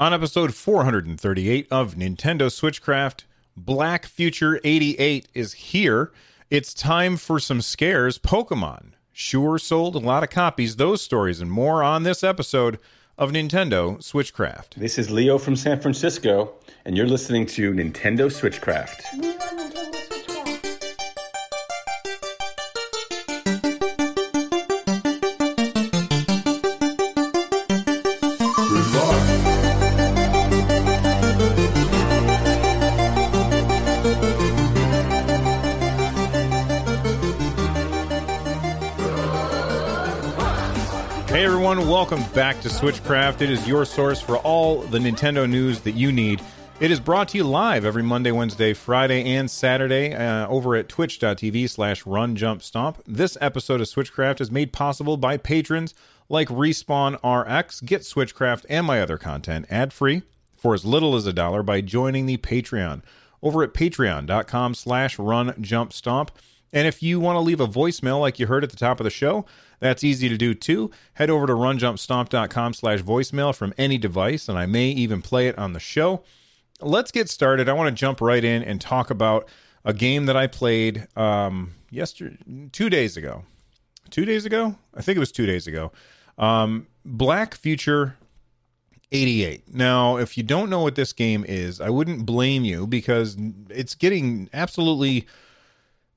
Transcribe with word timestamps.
On 0.00 0.14
episode 0.14 0.54
438 0.54 1.66
of 1.72 1.96
Nintendo 1.96 2.42
Switchcraft, 2.42 3.24
Black 3.56 4.06
Future 4.06 4.60
88 4.62 5.26
is 5.34 5.54
here. 5.54 6.12
It's 6.50 6.72
time 6.72 7.16
for 7.16 7.40
some 7.40 7.60
scares. 7.60 8.16
Pokemon 8.16 8.92
sure 9.12 9.58
sold 9.58 9.96
a 9.96 9.98
lot 9.98 10.22
of 10.22 10.30
copies. 10.30 10.76
Those 10.76 11.02
stories 11.02 11.40
and 11.40 11.50
more 11.50 11.82
on 11.82 12.04
this 12.04 12.22
episode 12.22 12.78
of 13.18 13.32
Nintendo 13.32 13.96
Switchcraft. 13.98 14.74
This 14.76 14.98
is 14.98 15.10
Leo 15.10 15.36
from 15.36 15.56
San 15.56 15.80
Francisco, 15.80 16.54
and 16.84 16.96
you're 16.96 17.08
listening 17.08 17.44
to 17.46 17.72
Nintendo 17.72 18.30
Switchcraft. 18.30 19.67
Welcome 42.10 42.32
back 42.32 42.58
to 42.62 42.70
Switchcraft. 42.70 43.42
It 43.42 43.50
is 43.50 43.68
your 43.68 43.84
source 43.84 44.18
for 44.18 44.38
all 44.38 44.80
the 44.80 44.98
Nintendo 44.98 45.46
news 45.46 45.80
that 45.80 45.92
you 45.92 46.10
need. 46.10 46.40
It 46.80 46.90
is 46.90 47.00
brought 47.00 47.28
to 47.28 47.36
you 47.36 47.44
live 47.44 47.84
every 47.84 48.02
Monday, 48.02 48.30
Wednesday, 48.30 48.72
Friday, 48.72 49.34
and 49.34 49.50
Saturday 49.50 50.14
uh, 50.14 50.48
over 50.48 50.74
at 50.74 50.88
twitch.tv 50.88 51.68
slash 51.68 52.04
runjumpstomp. 52.04 53.02
This 53.06 53.36
episode 53.42 53.82
of 53.82 53.88
Switchcraft 53.88 54.40
is 54.40 54.50
made 54.50 54.72
possible 54.72 55.18
by 55.18 55.36
patrons 55.36 55.92
like 56.30 56.48
Respawn 56.48 57.16
RX. 57.22 57.82
Get 57.82 58.02
Switchcraft 58.02 58.64
and 58.70 58.86
my 58.86 59.02
other 59.02 59.18
content 59.18 59.66
ad-free 59.68 60.22
for 60.56 60.72
as 60.72 60.86
little 60.86 61.14
as 61.14 61.26
a 61.26 61.34
dollar 61.34 61.62
by 61.62 61.82
joining 61.82 62.24
the 62.24 62.38
Patreon 62.38 63.02
over 63.42 63.62
at 63.62 63.74
patreon.com 63.74 64.72
slash 64.72 65.18
runjumpstomp. 65.18 66.30
And 66.72 66.86
if 66.86 67.02
you 67.02 67.20
want 67.20 67.36
to 67.36 67.40
leave 67.40 67.60
a 67.60 67.66
voicemail 67.66 68.20
like 68.20 68.38
you 68.38 68.46
heard 68.46 68.64
at 68.64 68.70
the 68.70 68.76
top 68.76 69.00
of 69.00 69.04
the 69.04 69.10
show, 69.10 69.46
that's 69.80 70.04
easy 70.04 70.28
to 70.28 70.36
do 70.36 70.54
too. 70.54 70.90
Head 71.14 71.30
over 71.30 71.46
to 71.46 71.52
runjumpstomp.com 71.52 72.74
slash 72.74 73.00
voicemail 73.00 73.54
from 73.54 73.72
any 73.78 73.98
device, 73.98 74.48
and 74.48 74.58
I 74.58 74.66
may 74.66 74.88
even 74.88 75.22
play 75.22 75.48
it 75.48 75.58
on 75.58 75.72
the 75.72 75.80
show. 75.80 76.22
Let's 76.80 77.10
get 77.10 77.28
started. 77.28 77.68
I 77.68 77.72
want 77.72 77.88
to 77.88 77.94
jump 77.94 78.20
right 78.20 78.44
in 78.44 78.62
and 78.62 78.80
talk 78.80 79.10
about 79.10 79.48
a 79.84 79.92
game 79.92 80.26
that 80.26 80.36
I 80.36 80.46
played 80.46 81.06
um, 81.16 81.74
yesterday, 81.90 82.36
two 82.72 82.90
days 82.90 83.16
ago. 83.16 83.44
Two 84.10 84.24
days 84.24 84.44
ago? 84.44 84.76
I 84.94 85.02
think 85.02 85.16
it 85.16 85.20
was 85.20 85.32
two 85.32 85.46
days 85.46 85.66
ago. 85.66 85.92
Um, 86.38 86.86
Black 87.04 87.54
Future 87.54 88.16
88. 89.12 89.74
Now, 89.74 90.16
if 90.16 90.36
you 90.36 90.42
don't 90.42 90.70
know 90.70 90.80
what 90.80 90.94
this 90.94 91.12
game 91.12 91.44
is, 91.46 91.80
I 91.80 91.90
wouldn't 91.90 92.26
blame 92.26 92.64
you 92.64 92.86
because 92.86 93.36
it's 93.70 93.94
getting 93.94 94.48
absolutely 94.52 95.26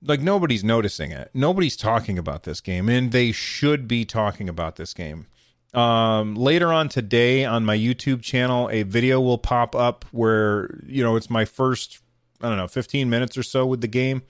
like 0.04 0.22
nobody's 0.22 0.64
noticing 0.64 1.12
it. 1.12 1.30
Nobody's 1.34 1.76
talking 1.76 2.18
about 2.18 2.44
this 2.44 2.62
game, 2.62 2.90
and 2.90 3.12
they 3.12 3.32
should 3.32 3.88
be 3.88 4.06
talking 4.06 4.50
about 4.50 4.76
this 4.76 4.94
game. 4.94 5.28
Um, 5.74 6.36
later 6.36 6.74
on 6.74 6.90
today 6.90 7.46
on 7.46 7.64
my 7.64 7.78
YouTube 7.78 8.22
channel, 8.22 8.70
a 8.70 8.84
video 8.84 9.22
will 9.22 9.38
pop 9.38 9.76
up 9.76 10.06
where 10.12 10.80
you 10.86 11.04
know 11.04 11.16
it's 11.16 11.30
my 11.30 11.46
first, 11.46 12.00
I 12.42 12.50
don't 12.50 12.58
know, 12.58 12.68
15 12.68 13.10
minutes 13.10 13.38
or 13.38 13.44
so 13.44 13.66
with 13.66 13.82
the 13.82 13.88
game. 13.88 14.24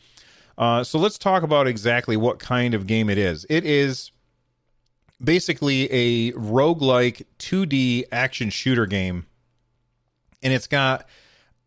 Uh, 0.58 0.84
so 0.84 1.00
let's 1.00 1.18
talk 1.18 1.42
about 1.44 1.68
exactly 1.68 2.18
what 2.18 2.38
kind 2.38 2.74
of 2.74 2.86
game 2.86 3.10
it 3.10 3.18
is. 3.18 3.46
It 3.50 3.66
is 3.66 4.12
basically 5.24 5.92
a 5.92 6.34
roguelike 6.34 7.24
2D 7.40 8.04
action 8.12 8.50
shooter 8.50 8.86
game, 8.86 9.26
and 10.44 10.54
it's 10.54 10.68
got 10.68 11.08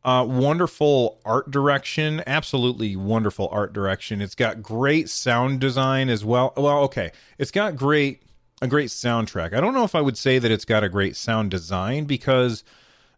uh, 0.04 0.24
wonderful 0.28 1.18
art 1.24 1.50
direction, 1.50 2.22
absolutely 2.26 2.94
wonderful 2.94 3.48
art 3.50 3.72
direction. 3.72 4.20
It's 4.20 4.34
got 4.34 4.62
great 4.62 5.08
sound 5.08 5.60
design 5.60 6.08
as 6.08 6.24
well. 6.24 6.52
Well, 6.56 6.80
okay, 6.84 7.10
it's 7.38 7.50
got 7.50 7.76
great 7.76 8.22
a 8.62 8.68
great 8.68 8.90
soundtrack. 8.90 9.52
I 9.52 9.60
don't 9.60 9.74
know 9.74 9.84
if 9.84 9.94
I 9.94 10.00
would 10.00 10.16
say 10.16 10.38
that 10.38 10.50
it's 10.50 10.64
got 10.64 10.84
a 10.84 10.88
great 10.88 11.16
sound 11.16 11.50
design 11.50 12.04
because 12.04 12.64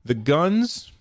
the 0.04 0.14
guns 0.14 0.92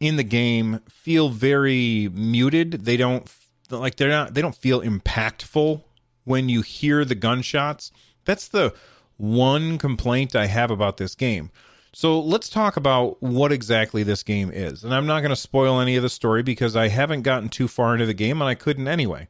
in 0.00 0.16
the 0.16 0.24
game 0.24 0.80
feel 0.88 1.28
very 1.28 2.08
muted. 2.12 2.84
They 2.84 2.96
don't 2.96 3.28
like 3.70 3.96
they're 3.96 4.08
not 4.08 4.34
they 4.34 4.42
don't 4.42 4.54
feel 4.54 4.80
impactful 4.80 5.82
when 6.24 6.48
you 6.48 6.62
hear 6.62 7.04
the 7.04 7.14
gunshots. 7.14 7.90
That's 8.24 8.48
the 8.48 8.74
one 9.16 9.78
complaint 9.78 10.36
I 10.36 10.46
have 10.46 10.70
about 10.70 10.96
this 10.96 11.14
game. 11.14 11.50
So 11.92 12.20
let's 12.20 12.48
talk 12.48 12.76
about 12.76 13.22
what 13.22 13.50
exactly 13.50 14.02
this 14.02 14.22
game 14.22 14.50
is. 14.52 14.84
And 14.84 14.94
I'm 14.94 15.06
not 15.06 15.20
going 15.20 15.30
to 15.30 15.36
spoil 15.36 15.80
any 15.80 15.96
of 15.96 16.02
the 16.02 16.08
story 16.08 16.42
because 16.42 16.76
I 16.76 16.88
haven't 16.88 17.22
gotten 17.22 17.48
too 17.48 17.66
far 17.66 17.94
into 17.94 18.06
the 18.06 18.14
game 18.14 18.40
and 18.40 18.48
I 18.48 18.54
couldn't 18.54 18.88
anyway. 18.88 19.28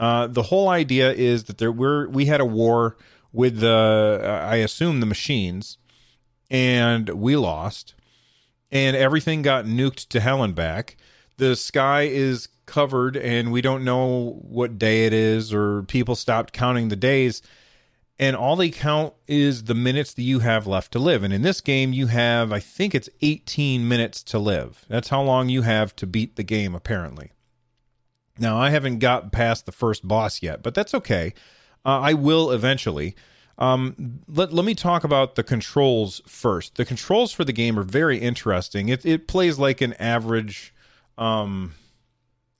Uh, 0.00 0.26
the 0.26 0.44
whole 0.44 0.68
idea 0.68 1.12
is 1.12 1.44
that 1.44 1.58
there 1.58 1.70
were 1.70 2.08
we 2.08 2.24
had 2.24 2.40
a 2.40 2.46
war 2.46 2.96
with 3.32 3.60
the 3.60 4.42
I 4.42 4.56
assume 4.56 5.00
the 5.00 5.06
machines, 5.06 5.76
and 6.50 7.08
we 7.10 7.36
lost, 7.36 7.94
and 8.72 8.96
everything 8.96 9.42
got 9.42 9.66
nuked 9.66 10.08
to 10.08 10.20
hell 10.20 10.42
and 10.42 10.54
back. 10.54 10.96
The 11.36 11.54
sky 11.54 12.02
is 12.02 12.48
covered, 12.64 13.16
and 13.16 13.52
we 13.52 13.60
don't 13.60 13.84
know 13.84 14.40
what 14.42 14.78
day 14.78 15.04
it 15.04 15.12
is, 15.12 15.52
or 15.52 15.82
people 15.82 16.16
stopped 16.16 16.54
counting 16.54 16.88
the 16.88 16.96
days 16.96 17.42
and 18.20 18.36
all 18.36 18.54
they 18.54 18.68
count 18.68 19.14
is 19.26 19.64
the 19.64 19.74
minutes 19.74 20.12
that 20.12 20.22
you 20.22 20.40
have 20.40 20.66
left 20.66 20.92
to 20.92 20.98
live. 20.98 21.22
And 21.22 21.32
in 21.32 21.40
this 21.40 21.62
game, 21.62 21.94
you 21.94 22.08
have, 22.08 22.52
I 22.52 22.60
think 22.60 22.94
it's 22.94 23.08
18 23.22 23.88
minutes 23.88 24.22
to 24.24 24.38
live. 24.38 24.84
That's 24.88 25.08
how 25.08 25.22
long 25.22 25.48
you 25.48 25.62
have 25.62 25.96
to 25.96 26.06
beat 26.06 26.36
the 26.36 26.42
game, 26.42 26.74
apparently. 26.74 27.32
Now, 28.38 28.58
I 28.58 28.68
haven't 28.68 28.98
got 28.98 29.32
past 29.32 29.64
the 29.64 29.72
first 29.72 30.06
boss 30.06 30.42
yet, 30.42 30.62
but 30.62 30.74
that's 30.74 30.92
okay. 30.92 31.32
Uh, 31.82 31.98
I 32.00 32.12
will 32.12 32.50
eventually. 32.50 33.14
Um, 33.56 34.20
let, 34.28 34.52
let 34.52 34.66
me 34.66 34.74
talk 34.74 35.02
about 35.02 35.34
the 35.34 35.42
controls 35.42 36.20
first. 36.26 36.74
The 36.74 36.84
controls 36.84 37.32
for 37.32 37.44
the 37.44 37.54
game 37.54 37.78
are 37.78 37.84
very 37.84 38.18
interesting. 38.18 38.90
It, 38.90 39.06
it 39.06 39.28
plays 39.28 39.58
like 39.58 39.80
an 39.80 39.94
average. 39.94 40.74
Um, 41.16 41.72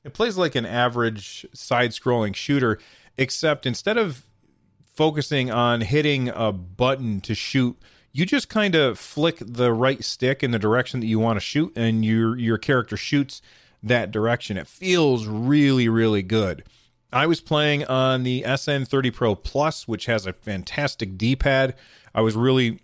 it 0.05 0.15
plays 0.15 0.39
like 0.39 0.55
an 0.55 0.65
average 0.65 1.45
side-scrolling 1.53 2.35
shooter, 2.35 2.79
except 3.19 3.67
instead 3.67 3.99
of 3.99 4.25
focusing 5.01 5.51
on 5.51 5.81
hitting 5.81 6.29
a 6.29 6.53
button 6.53 7.23
to 7.23 7.35
shoot 7.35 7.75
you 8.13 8.27
just 8.27 8.51
kind 8.51 8.75
of 8.75 8.99
flick 8.99 9.39
the 9.41 9.73
right 9.73 10.05
stick 10.05 10.43
in 10.43 10.51
the 10.51 10.59
direction 10.59 11.01
that 11.01 11.07
you 11.07 11.19
want 11.19 11.39
to 11.39 11.41
shoot 11.41 11.73
and 11.75 12.05
your 12.05 12.37
your 12.37 12.59
character 12.59 12.99
shoots 12.99 13.41
that 13.83 14.11
direction. 14.11 14.59
It 14.59 14.67
feels 14.67 15.27
really 15.27 15.89
really 15.89 16.23
good. 16.23 16.65
I 17.11 17.27
was 17.27 17.41
playing 17.41 17.87
on 17.87 18.25
the 18.25 18.43
sn30 18.43 19.15
pro 19.15 19.35
plus 19.35 19.89
which 19.89 20.05
has 20.05 20.27
a 20.27 20.35
fantastic 20.35 21.17
d-pad. 21.17 21.77
I 22.15 22.21
was 22.21 22.37
really 22.37 22.81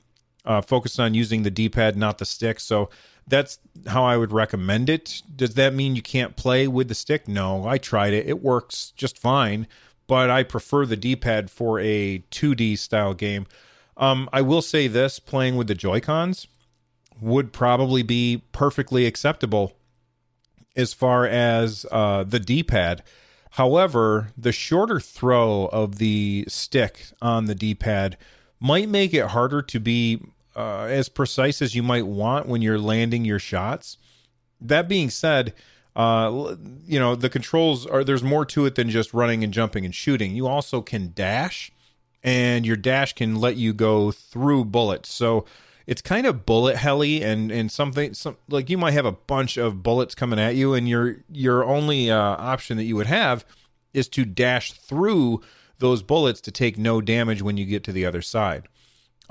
uh, 0.47 0.63
focused 0.63 0.99
on 0.99 1.13
using 1.13 1.43
the 1.43 1.51
d-pad 1.51 1.99
not 1.99 2.17
the 2.17 2.25
stick 2.25 2.61
so 2.61 2.89
that's 3.29 3.59
how 3.89 4.05
i 4.05 4.17
would 4.17 4.33
recommend 4.33 4.89
it. 4.89 5.21
Does 5.37 5.53
that 5.57 5.75
mean 5.75 5.95
you 5.95 6.01
can't 6.01 6.35
play 6.35 6.67
with 6.67 6.89
the 6.89 6.95
stick? 6.95 7.29
No 7.29 7.67
i 7.67 7.77
tried 7.77 8.15
it. 8.15 8.27
It 8.27 8.43
works 8.43 8.95
just 8.97 9.19
fine 9.19 9.67
but 10.07 10.31
I 10.31 10.43
prefer 10.43 10.87
the 10.87 10.97
D 10.97 11.17
pad 11.17 11.51
for 11.51 11.81
a 11.81 12.21
2D 12.31 12.79
style 12.79 13.15
game. 13.15 13.47
Um, 13.97 14.29
I 14.33 14.43
will 14.43 14.63
say 14.63 14.89
this 14.89 15.19
playing 15.19 15.57
with 15.57 15.69
the 15.69 15.75
Joy 15.75 16.01
Cons 16.01 16.47
would 17.21 17.53
probably 17.53 18.03
be 18.03 18.43
perfectly 18.53 19.07
acceptable 19.07 19.73
as 20.77 20.93
far 20.93 21.27
as 21.27 21.87
uh, 21.91 22.25
the 22.25 22.41
D 22.41 22.63
pad. 22.63 23.03
However, 23.53 24.33
the 24.37 24.53
shorter 24.53 25.01
throw 25.01 25.67
of 25.73 25.97
the 25.97 26.45
stick 26.47 27.07
on 27.23 27.47
the 27.47 27.55
D 27.55 27.75
pad 27.75 28.19
might 28.61 28.89
make 28.89 29.15
it 29.15 29.29
harder 29.29 29.63
to 29.63 29.81
be 29.81 30.21
uh, 30.55 30.85
as 30.85 31.09
precise 31.09 31.63
as 31.63 31.75
you 31.75 31.83
might 31.83 32.07
want 32.07 32.49
when 32.49 32.61
you're 32.63 32.79
landing 32.79 33.25
your 33.25 33.39
shots. 33.39 33.97
That 34.61 34.89
being 34.89 35.11
said, 35.11 35.55
uh, 35.97 36.57
you 36.87 37.01
know 37.01 37.17
the 37.17 37.31
controls 37.31 37.87
are 37.87 38.05
there's 38.05 38.23
more 38.23 38.45
to 38.45 38.67
it 38.67 38.75
than 38.75 38.91
just 38.91 39.15
running 39.15 39.43
and 39.43 39.53
jumping 39.53 39.85
and 39.85 39.95
shooting. 39.95 40.37
You 40.37 40.47
also 40.47 40.83
can 40.83 41.13
dash 41.15 41.73
and 42.23 42.67
your 42.67 42.77
dash 42.77 43.15
can 43.15 43.37
let 43.37 43.57
you 43.57 43.73
go 43.73 44.13
through 44.13 44.67
bullets. 44.67 45.11
So 45.13 45.47
it's 45.87 46.03
kind 46.03 46.27
of 46.27 46.45
bullet 46.45 46.77
helly 46.77 47.23
and 47.23 47.51
and 47.51 47.73
something 47.73 48.13
some 48.13 48.37
like 48.49 48.69
you 48.69 48.77
might 48.77 48.93
have 48.93 49.07
a 49.07 49.13
bunch 49.13 49.57
of 49.57 49.83
bullets 49.83 50.15
coming 50.15 50.39
at 50.39 50.55
you 50.55 50.75
and 50.75 50.87
your 50.87 51.19
your 51.33 51.65
only 51.65 52.11
uh, 52.11 52.19
option 52.19 52.77
that 52.77 52.85
you 52.85 52.97
would 52.97 53.07
have 53.07 53.47
is 53.95 54.09
to 54.09 54.27
dash 54.27 54.73
through 54.73 55.41
those 55.79 56.03
bullets 56.03 56.43
to 56.43 56.51
take 56.51 56.77
no 56.77 57.01
damage 57.01 57.41
when 57.41 57.57
you 57.57 57.65
get 57.65 57.85
to 57.85 57.93
the 57.93 58.05
other 58.05 58.21
side. 58.21 58.69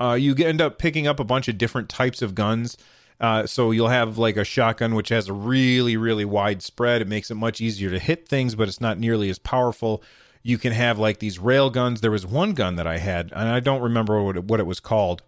Uh, 0.00 0.14
you 0.14 0.34
end 0.34 0.60
up 0.60 0.78
picking 0.78 1.06
up 1.06 1.20
a 1.20 1.24
bunch 1.24 1.46
of 1.46 1.56
different 1.56 1.88
types 1.88 2.22
of 2.22 2.34
guns 2.34 2.76
uh, 3.20 3.46
so 3.46 3.70
you'll 3.70 3.88
have 3.88 4.18
like 4.18 4.36
a 4.36 4.44
shotgun 4.44 4.94
which 4.94 5.08
has 5.08 5.28
a 5.28 5.32
really 5.32 5.96
really 5.96 6.24
wide 6.24 6.62
spread. 6.62 7.02
It 7.02 7.08
makes 7.08 7.30
it 7.30 7.36
much 7.36 7.60
easier 7.60 7.90
to 7.90 7.98
hit 7.98 8.28
things, 8.28 8.54
but 8.54 8.68
it's 8.68 8.80
not 8.80 8.98
nearly 8.98 9.30
as 9.30 9.38
powerful. 9.38 10.02
You 10.42 10.58
can 10.58 10.72
have 10.72 10.98
like 10.98 11.18
these 11.18 11.38
rail 11.38 11.70
guns. 11.70 12.00
There 12.00 12.10
was 12.10 12.26
one 12.26 12.52
gun 12.52 12.76
that 12.76 12.86
I 12.86 12.98
had, 12.98 13.32
and 13.32 13.48
I 13.48 13.60
don't 13.60 13.82
remember 13.82 14.22
what 14.22 14.36
it, 14.36 14.44
what 14.44 14.60
it 14.60 14.66
was 14.66 14.80
called, 14.80 15.22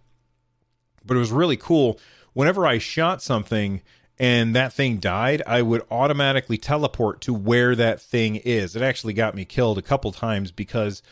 but 1.05 1.17
it 1.17 1.21
was 1.21 1.33
really 1.33 1.57
cool. 1.57 1.99
whenever 2.35 2.67
I 2.67 2.79
shot 2.79 3.21
something 3.21 3.83
and 4.19 4.55
that 4.55 4.73
thing 4.73 4.99
died, 4.99 5.43
I 5.47 5.63
would 5.63 5.83
automatically 5.91 6.59
teleport 6.59 7.21
to 7.23 7.35
where 7.35 7.75
that 7.75 8.01
thing 8.01 8.37
is. 8.37 8.75
It 8.75 8.83
actually 8.83 9.13
got 9.13 9.35
me 9.35 9.45
killed 9.45 9.79
a 9.79 9.83
couple 9.83 10.13
times 10.13 10.51
because 10.51 11.03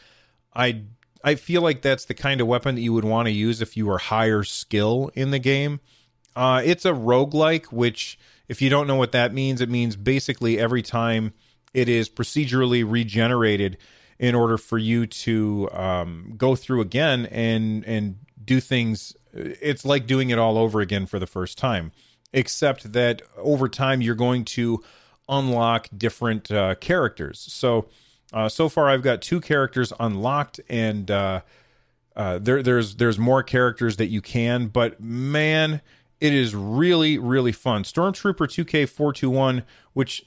I 0.54 0.82
I 1.24 1.34
feel 1.34 1.62
like 1.62 1.82
that's 1.82 2.04
the 2.04 2.14
kind 2.14 2.40
of 2.40 2.46
weapon 2.46 2.74
that 2.76 2.80
you 2.80 2.92
would 2.92 3.04
want 3.04 3.26
to 3.26 3.32
use 3.32 3.60
if 3.60 3.76
you 3.76 3.86
were 3.86 3.98
higher 3.98 4.44
skill 4.44 5.10
in 5.14 5.30
the 5.30 5.38
game. 5.38 5.80
Uh, 6.36 6.62
it's 6.64 6.84
a 6.84 6.92
roguelike, 6.92 7.66
which, 7.72 8.18
if 8.46 8.62
you 8.62 8.70
don't 8.70 8.86
know 8.86 8.94
what 8.94 9.12
that 9.12 9.32
means, 9.32 9.60
it 9.60 9.68
means 9.68 9.96
basically 9.96 10.58
every 10.58 10.82
time 10.82 11.32
it 11.74 11.88
is 11.88 12.08
procedurally 12.08 12.88
regenerated 12.88 13.78
in 14.18 14.34
order 14.34 14.56
for 14.56 14.78
you 14.78 15.06
to 15.06 15.68
um, 15.72 16.34
go 16.36 16.54
through 16.54 16.80
again 16.80 17.26
and 17.26 17.84
and 17.84 18.18
do 18.44 18.60
things. 18.60 19.16
It's 19.32 19.84
like 19.84 20.06
doing 20.06 20.30
it 20.30 20.38
all 20.38 20.56
over 20.56 20.80
again 20.80 21.06
for 21.06 21.18
the 21.18 21.26
first 21.26 21.58
time, 21.58 21.92
except 22.32 22.92
that 22.92 23.22
over 23.36 23.68
time 23.68 24.00
you're 24.00 24.14
going 24.14 24.44
to 24.44 24.82
unlock 25.28 25.88
different 25.96 26.50
uh, 26.50 26.74
characters. 26.76 27.40
So 27.50 27.88
uh, 28.32 28.48
so 28.48 28.68
far, 28.68 28.88
I've 28.90 29.02
got 29.02 29.22
two 29.22 29.40
characters 29.40 29.92
unlocked, 29.98 30.60
and 30.68 31.10
uh, 31.10 31.40
uh, 32.14 32.38
there, 32.38 32.62
there's 32.62 32.96
there's 32.96 33.18
more 33.18 33.42
characters 33.42 33.96
that 33.96 34.06
you 34.06 34.20
can. 34.20 34.68
But 34.68 35.00
man, 35.00 35.80
it 36.20 36.32
is 36.32 36.54
really 36.54 37.18
really 37.18 37.52
fun. 37.52 37.82
Stormtrooper 37.82 38.46
2K421, 38.46 39.62
which 39.92 40.26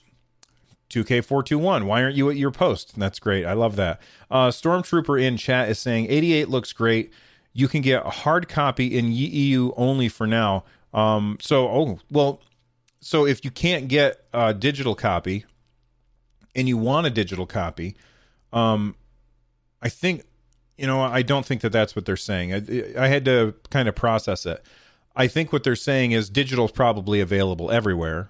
2K421. 0.90 1.84
Why 1.84 2.04
aren't 2.04 2.16
you 2.16 2.30
at 2.30 2.36
your 2.36 2.52
post? 2.52 2.98
That's 2.98 3.20
great. 3.20 3.46
I 3.46 3.54
love 3.54 3.76
that. 3.76 4.02
Uh, 4.32 4.50
Stormtrooper 4.50 5.22
in 5.22 5.38
chat 5.38 5.70
is 5.70 5.80
saying 5.80 6.08
88 6.10 6.50
looks 6.50 6.74
great. 6.74 7.12
You 7.54 7.68
can 7.68 7.82
get 7.82 8.06
a 8.06 8.10
hard 8.10 8.48
copy 8.48 8.98
in 8.98 9.12
EU 9.12 9.72
only 9.76 10.10
for 10.10 10.26
now. 10.26 10.64
Um, 10.94 11.38
so 11.42 11.68
oh 11.68 12.00
well, 12.12 12.42
so 13.02 13.26
if 13.26 13.46
you 13.46 13.52
can't 13.52 13.88
get 13.88 14.26
a 14.34 14.54
digital 14.54 14.96
copy, 14.96 15.46
and 16.56 16.68
you 16.68 16.78
want 16.78 17.08
a 17.08 17.10
digital 17.10 17.46
copy, 17.46 17.96
um, 18.54 18.96
I 19.82 19.90
think, 19.90 20.24
you 20.78 20.88
know, 20.88 21.02
I 21.02 21.22
don't 21.22 21.46
think 21.46 21.62
that 21.62 21.72
that's 21.72 21.96
what 21.96 22.06
they're 22.06 22.18
saying. 22.18 22.54
I, 22.54 23.06
I 23.06 23.08
had 23.08 23.26
to 23.26 23.56
kind 23.70 23.88
of 23.88 23.96
process 23.96 24.46
it. 24.46 24.64
I 25.20 25.28
think 25.28 25.52
what 25.52 25.66
they're 25.66 25.76
saying 25.76 26.14
is 26.14 26.30
digital 26.30 26.64
is 26.64 26.72
probably 26.72 27.20
available 27.20 27.70
everywhere, 27.72 28.30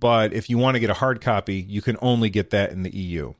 but 0.00 0.32
if 0.32 0.50
you 0.50 0.58
want 0.58 0.74
to 0.74 0.80
get 0.80 0.90
a 0.90 0.94
hard 0.94 1.20
copy, 1.20 1.54
you 1.54 1.80
can 1.80 1.96
only 2.02 2.28
get 2.28 2.50
that 2.50 2.72
in 2.72 2.82
the 2.82 2.90
EU. 2.90 3.34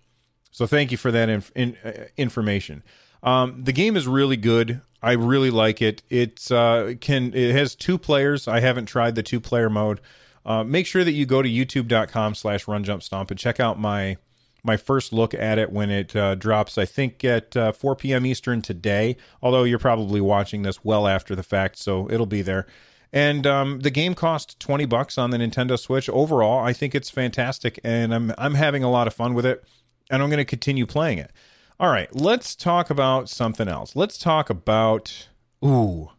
So 0.52 0.64
thank 0.64 0.92
you 0.92 0.96
for 0.96 1.10
that 1.10 1.28
inf- 1.28 1.50
in, 1.56 1.76
uh, 1.84 2.04
information. 2.16 2.84
Um, 3.24 3.64
the 3.64 3.72
game 3.72 3.96
is 3.96 4.06
really 4.06 4.36
good. 4.36 4.80
I 5.02 5.12
really 5.14 5.50
like 5.50 5.82
it. 5.82 6.02
It's 6.08 6.52
uh, 6.52 6.94
can 7.00 7.34
it 7.34 7.52
has 7.52 7.74
two 7.74 7.98
players. 7.98 8.46
I 8.46 8.60
haven't 8.60 8.86
tried 8.86 9.16
the 9.16 9.24
two 9.24 9.40
player 9.40 9.68
mode. 9.68 10.00
Uh, 10.46 10.62
make 10.62 10.86
sure 10.86 11.02
that 11.02 11.12
you 11.12 11.26
go 11.26 11.42
to 11.42 11.48
youtube.com 11.48 12.36
slash 12.36 12.68
run 12.68 12.84
jump 12.84 13.02
stomp 13.02 13.32
and 13.32 13.40
check 13.40 13.58
out 13.58 13.76
my 13.76 14.18
my 14.64 14.76
first 14.76 15.12
look 15.12 15.34
at 15.34 15.58
it 15.58 15.70
when 15.70 15.90
it 15.90 16.14
uh, 16.16 16.34
drops 16.34 16.76
i 16.78 16.84
think 16.84 17.24
at 17.24 17.56
uh, 17.56 17.72
4 17.72 17.96
p.m 17.96 18.26
eastern 18.26 18.62
today 18.62 19.16
although 19.42 19.64
you're 19.64 19.78
probably 19.78 20.20
watching 20.20 20.62
this 20.62 20.84
well 20.84 21.06
after 21.06 21.34
the 21.36 21.42
fact 21.42 21.78
so 21.78 22.10
it'll 22.10 22.26
be 22.26 22.42
there 22.42 22.66
and 23.12 23.46
um, 23.46 23.80
the 23.80 23.90
game 23.90 24.14
cost 24.14 24.58
20 24.58 24.86
bucks 24.86 25.18
on 25.18 25.30
the 25.30 25.36
nintendo 25.36 25.78
switch 25.78 26.08
overall 26.10 26.64
i 26.64 26.72
think 26.72 26.94
it's 26.94 27.10
fantastic 27.10 27.78
and 27.84 28.14
i'm 28.14 28.32
i'm 28.38 28.54
having 28.54 28.82
a 28.82 28.90
lot 28.90 29.06
of 29.06 29.14
fun 29.14 29.34
with 29.34 29.46
it 29.46 29.64
and 30.10 30.22
i'm 30.22 30.28
going 30.28 30.38
to 30.38 30.44
continue 30.44 30.86
playing 30.86 31.18
it 31.18 31.30
all 31.78 31.90
right 31.90 32.14
let's 32.14 32.56
talk 32.56 32.90
about 32.90 33.28
something 33.28 33.68
else 33.68 33.94
let's 33.94 34.18
talk 34.18 34.50
about 34.50 35.28
ooh 35.64 36.10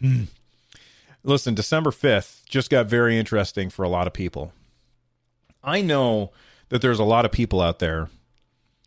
hmm. 0.00 0.24
Listen, 1.24 1.54
December 1.54 1.90
5th 1.90 2.44
just 2.46 2.68
got 2.68 2.86
very 2.86 3.16
interesting 3.16 3.70
for 3.70 3.84
a 3.84 3.88
lot 3.88 4.06
of 4.06 4.12
people. 4.12 4.52
I 5.62 5.80
know 5.80 6.32
that 6.72 6.80
there's 6.80 6.98
a 6.98 7.04
lot 7.04 7.26
of 7.26 7.30
people 7.30 7.60
out 7.60 7.80
there 7.80 8.08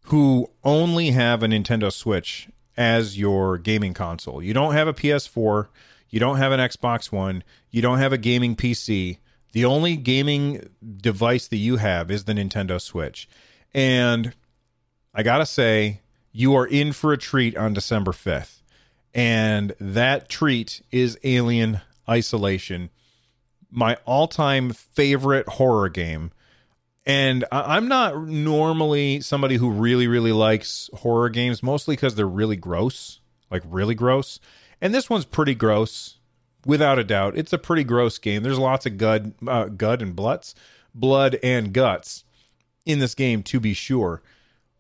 who 0.06 0.50
only 0.64 1.12
have 1.12 1.44
a 1.44 1.46
Nintendo 1.46 1.94
Switch 1.94 2.50
as 2.76 3.16
your 3.16 3.60
gaming 3.60 3.94
console. 3.94 4.42
You 4.42 4.56
don't 4.56 4.74
have 4.74 4.88
a 4.88 4.94
PS4, 4.94 5.68
you 6.10 6.20
don't 6.20 6.38
have 6.38 6.52
an 6.52 6.60
Xbox 6.60 7.12
One, 7.12 7.44
you 7.70 7.84
don't 7.84 8.00
have 8.00 8.12
a 8.12 8.18
gaming 8.18 8.56
PC. 8.56 9.20
The 9.52 9.66
only 9.66 9.98
gaming 9.98 10.68
device 10.98 11.48
that 11.48 11.58
you 11.58 11.78
have 11.78 12.10
is 12.10 12.24
the 12.24 12.34
Nintendo 12.34 12.82
Switch. 12.82 13.30
And 13.72 14.34
I 15.14 15.22
got 15.22 15.38
to 15.38 15.46
say, 15.46 16.02
you 16.32 16.56
are 16.56 16.66
in 16.66 16.92
for 16.92 17.14
a 17.14 17.20
treat 17.20 17.56
on 17.56 17.76
December 17.76 18.14
5th. 18.14 18.64
And 19.14 19.76
that 19.80 20.28
treat 20.28 20.82
is 20.92 21.20
Alien 21.24 21.82
Isolation, 22.10 22.90
my 23.70 23.98
all 24.06 24.28
time 24.28 24.72
favorite 24.72 25.48
horror 25.48 25.90
game. 25.90 26.32
And 27.06 27.46
I'm 27.52 27.88
not 27.88 28.28
normally 28.28 29.22
somebody 29.22 29.58
who 29.58 29.70
really, 29.70 30.08
really 30.08 30.32
likes 30.32 30.90
horror 30.94 31.30
games, 31.30 31.62
mostly 31.62 31.96
because 31.96 32.16
they're 32.16 32.28
really 32.28 32.56
gross, 32.56 33.20
like 33.52 33.62
really 33.66 33.94
gross. 33.94 34.40
And 34.82 34.94
this 34.94 35.10
one's 35.10 35.26
pretty 35.26 35.54
gross, 35.54 36.18
without 36.66 37.00
a 37.00 37.04
doubt. 37.04 37.38
It's 37.38 37.54
a 37.54 37.58
pretty 37.58 37.84
gross 37.84 38.18
game. 38.18 38.44
There's 38.44 38.60
lots 38.60 38.86
of 38.86 38.98
gut, 38.98 39.26
uh, 39.48 39.66
gut 39.66 40.02
and 40.02 40.16
bloods, 40.16 40.56
blood 40.94 41.38
and 41.44 41.72
guts 41.74 42.24
in 42.86 43.00
this 43.00 43.16
game, 43.16 43.44
to 43.44 43.60
be 43.60 43.74
sure. 43.74 44.22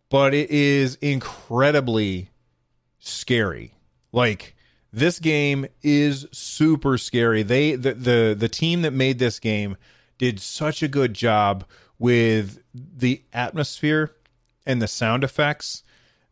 But 0.09 0.33
it 0.33 0.49
is 0.49 0.95
incredibly 0.95 2.29
scary. 2.99 3.73
Like 4.11 4.55
this 4.91 5.19
game 5.19 5.67
is 5.83 6.25
super 6.31 6.97
scary. 6.97 7.43
They 7.43 7.75
the 7.75 7.93
the 7.93 8.35
the 8.37 8.49
team 8.49 8.81
that 8.83 8.93
made 8.93 9.19
this 9.19 9.39
game 9.39 9.77
did 10.17 10.39
such 10.39 10.81
a 10.81 10.87
good 10.87 11.13
job 11.13 11.65
with 11.97 12.59
the 12.73 13.21
atmosphere 13.33 14.15
and 14.65 14.81
the 14.81 14.87
sound 14.87 15.23
effects 15.23 15.83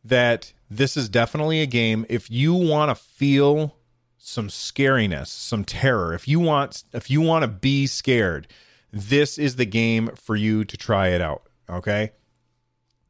that 0.03 0.53
this 0.69 0.97
is 0.97 1.07
definitely 1.07 1.61
a 1.61 1.65
game 1.65 2.05
if 2.09 2.29
you 2.29 2.53
want 2.53 2.89
to 2.89 2.95
feel 2.95 3.75
some 4.17 4.47
scariness, 4.47 5.27
some 5.27 5.63
terror. 5.63 6.13
If 6.13 6.27
you 6.27 6.39
want 6.39 6.83
if 6.93 7.09
you 7.09 7.21
want 7.21 7.43
to 7.43 7.47
be 7.47 7.87
scared, 7.87 8.47
this 8.91 9.37
is 9.37 9.55
the 9.55 9.65
game 9.65 10.09
for 10.15 10.35
you 10.35 10.65
to 10.65 10.77
try 10.77 11.09
it 11.09 11.21
out, 11.21 11.43
okay? 11.69 12.11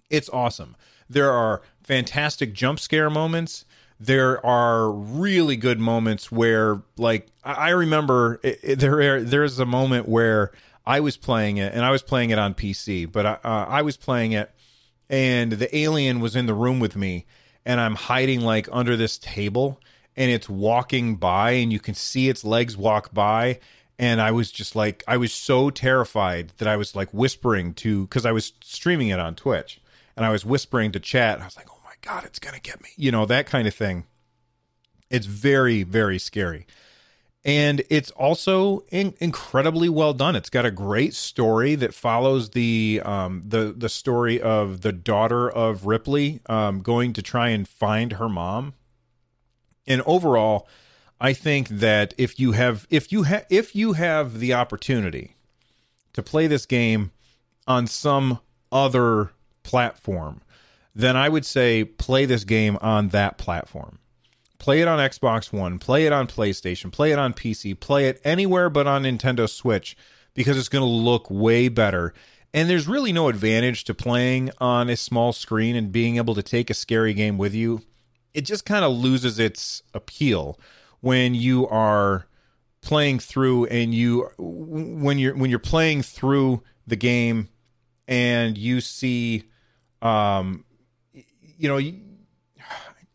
It's 0.10 0.30
awesome. 0.30 0.76
There 1.10 1.32
are 1.32 1.62
fantastic 1.84 2.54
jump 2.54 2.80
scare 2.80 3.10
moments 3.10 3.66
there 4.00 4.46
are 4.46 4.92
really 4.92 5.56
good 5.56 5.80
moments 5.80 6.32
where 6.32 6.82
like 6.98 7.28
I 7.44 7.70
remember 7.70 8.40
it, 8.44 8.60
it, 8.62 8.80
there 8.80 9.24
there's 9.24 9.60
a 9.60 9.66
moment 9.66 10.10
where 10.10 10.52
I 10.86 11.00
was 11.00 11.18
playing 11.18 11.58
it 11.58 11.74
and 11.74 11.84
I 11.84 11.92
was 11.92 12.02
playing 12.02 12.32
it 12.32 12.40
on 12.40 12.54
PC, 12.54 13.12
but 13.12 13.26
I, 13.26 13.34
uh, 13.44 13.66
I 13.70 13.82
was 13.82 13.98
playing 13.98 14.34
it 14.34 14.52
and 15.10 15.54
the 15.54 15.76
alien 15.76 16.20
was 16.20 16.36
in 16.36 16.46
the 16.46 16.54
room 16.54 16.80
with 16.80 16.96
me 16.96 17.26
and 17.66 17.80
I'm 17.80 17.96
hiding 17.96 18.42
like 18.42 18.68
under 18.72 18.98
this 18.98 19.18
table 19.18 19.80
and 20.16 20.30
it's 20.30 20.50
walking 20.50 21.16
by 21.16 21.52
and 21.52 21.72
you 21.72 21.80
can 21.80 21.94
see 21.94 22.30
its 22.30 22.44
legs 22.44 22.76
walk 22.76 23.14
by 23.14 23.60
and 23.98 24.20
I 24.20 24.32
was 24.32 24.52
just 24.52 24.76
like 24.76 25.04
I 25.08 25.18
was 25.18 25.34
so 25.34 25.70
terrified 25.70 26.52
that 26.58 26.68
I 26.68 26.78
was 26.78 26.96
like 26.96 27.14
whispering 27.14 27.74
to 27.76 28.08
cuz 28.08 28.26
I 28.26 28.32
was 28.32 28.54
streaming 28.62 29.10
it 29.10 29.20
on 29.20 29.36
Twitch 29.36 29.80
and 30.16 30.26
I 30.26 30.30
was 30.30 30.46
whispering 30.46 30.92
to 30.92 31.00
chat. 31.00 31.42
I 31.42 31.46
was 31.46 31.58
like, 31.58 31.70
oh 31.72 31.80
my 31.84 31.94
God, 32.02 32.26
it's 32.26 32.40
going 32.40 32.56
to 32.56 32.62
get 32.62 32.82
me. 32.82 32.90
You 32.96 33.12
know, 33.12 33.26
that 33.26 33.46
kind 33.46 33.68
of 33.68 33.74
thing. 33.74 34.06
It's 35.10 35.26
very, 35.26 35.84
very 35.84 36.20
scary. 36.20 36.66
And 37.46 37.84
it's 37.90 38.10
also 38.12 38.86
in- 38.90 39.16
incredibly 39.20 39.90
well 39.90 40.14
done. 40.14 40.36
It's 40.36 40.50
got 40.50 40.66
a 40.66 40.72
great 40.72 41.14
story 41.14 41.76
that 41.76 41.94
follows 41.94 42.52
the 42.52 43.02
um, 43.04 43.44
the 43.46 43.74
the 43.78 43.90
story 43.90 44.42
of 44.42 44.82
the 44.82 44.94
daughter 44.94 45.50
of 45.50 45.86
Ripley 45.86 46.40
um, 46.46 46.80
going 46.80 47.12
to 47.14 47.22
try 47.22 47.50
and 47.50 47.68
find 47.68 48.14
her 48.14 48.30
mom. 48.30 48.76
And 49.86 50.02
overall, 50.04 50.68
I 51.20 51.34
think 51.34 51.68
that 51.68 52.14
if 52.18 52.40
you 52.40 52.54
have 52.54 52.88
if 52.90 53.12
you 53.12 53.24
have 53.24 53.46
if 53.50 53.76
you 53.76 53.94
have 53.94 54.40
the 54.40 54.54
opportunity 54.54 55.36
to 56.14 56.24
play 56.24 56.48
this 56.48 56.66
game 56.66 57.12
on 57.68 57.88
some 57.88 58.40
other 58.72 59.32
platform, 59.64 60.42
then 60.96 61.18
I 61.18 61.30
would 61.30 61.46
say 61.46 61.84
play 61.84 62.26
this 62.26 62.44
game 62.44 62.78
on 62.82 63.10
that 63.10 63.38
platform. 63.38 64.00
Play 64.64 64.80
it 64.80 64.88
on 64.88 64.98
Xbox 64.98 65.52
One, 65.52 65.78
play 65.78 66.06
it 66.06 66.14
on 66.14 66.26
PlayStation, 66.26 66.90
play 66.90 67.12
it 67.12 67.20
on 67.20 67.34
PC, 67.34 67.78
play 67.78 68.08
it 68.08 68.22
anywhere 68.24 68.70
but 68.70 68.88
on 68.88 69.04
Nintendo 69.04 69.50
Switch 69.50 69.98
because 70.34 70.58
it's 70.58 70.70
going 70.70 70.84
to 70.84 70.90
look 70.90 71.30
way 71.30 71.68
better. 71.68 72.14
And 72.54 72.70
there's 72.70 72.88
really 72.88 73.12
no 73.12 73.28
advantage 73.28 73.84
to 73.84 73.94
playing 73.94 74.52
on 74.60 74.90
a 74.90 74.96
small 74.96 75.34
screen 75.34 75.76
and 75.76 75.92
being 75.92 76.16
able 76.16 76.34
to 76.36 76.42
take 76.42 76.70
a 76.70 76.74
scary 76.74 77.14
game 77.14 77.38
with 77.38 77.54
you. 77.54 77.82
It 78.34 78.46
just 78.46 78.66
kind 78.66 78.86
of 78.86 78.94
loses 78.94 79.38
its 79.38 79.84
appeal 79.94 80.58
when 81.02 81.36
you 81.36 81.68
are 81.68 82.28
playing 82.80 83.20
through 83.20 83.66
and 83.66 83.94
you 83.94 84.30
when 84.38 85.20
you're 85.20 85.36
when 85.36 85.50
you're 85.50 85.60
playing 85.60 86.04
through 86.04 86.64
the 86.88 86.96
game 86.96 87.50
and 88.08 88.58
you 88.58 88.80
see 88.80 89.44
um 90.02 90.64
you 91.12 91.68
know, 91.68 91.82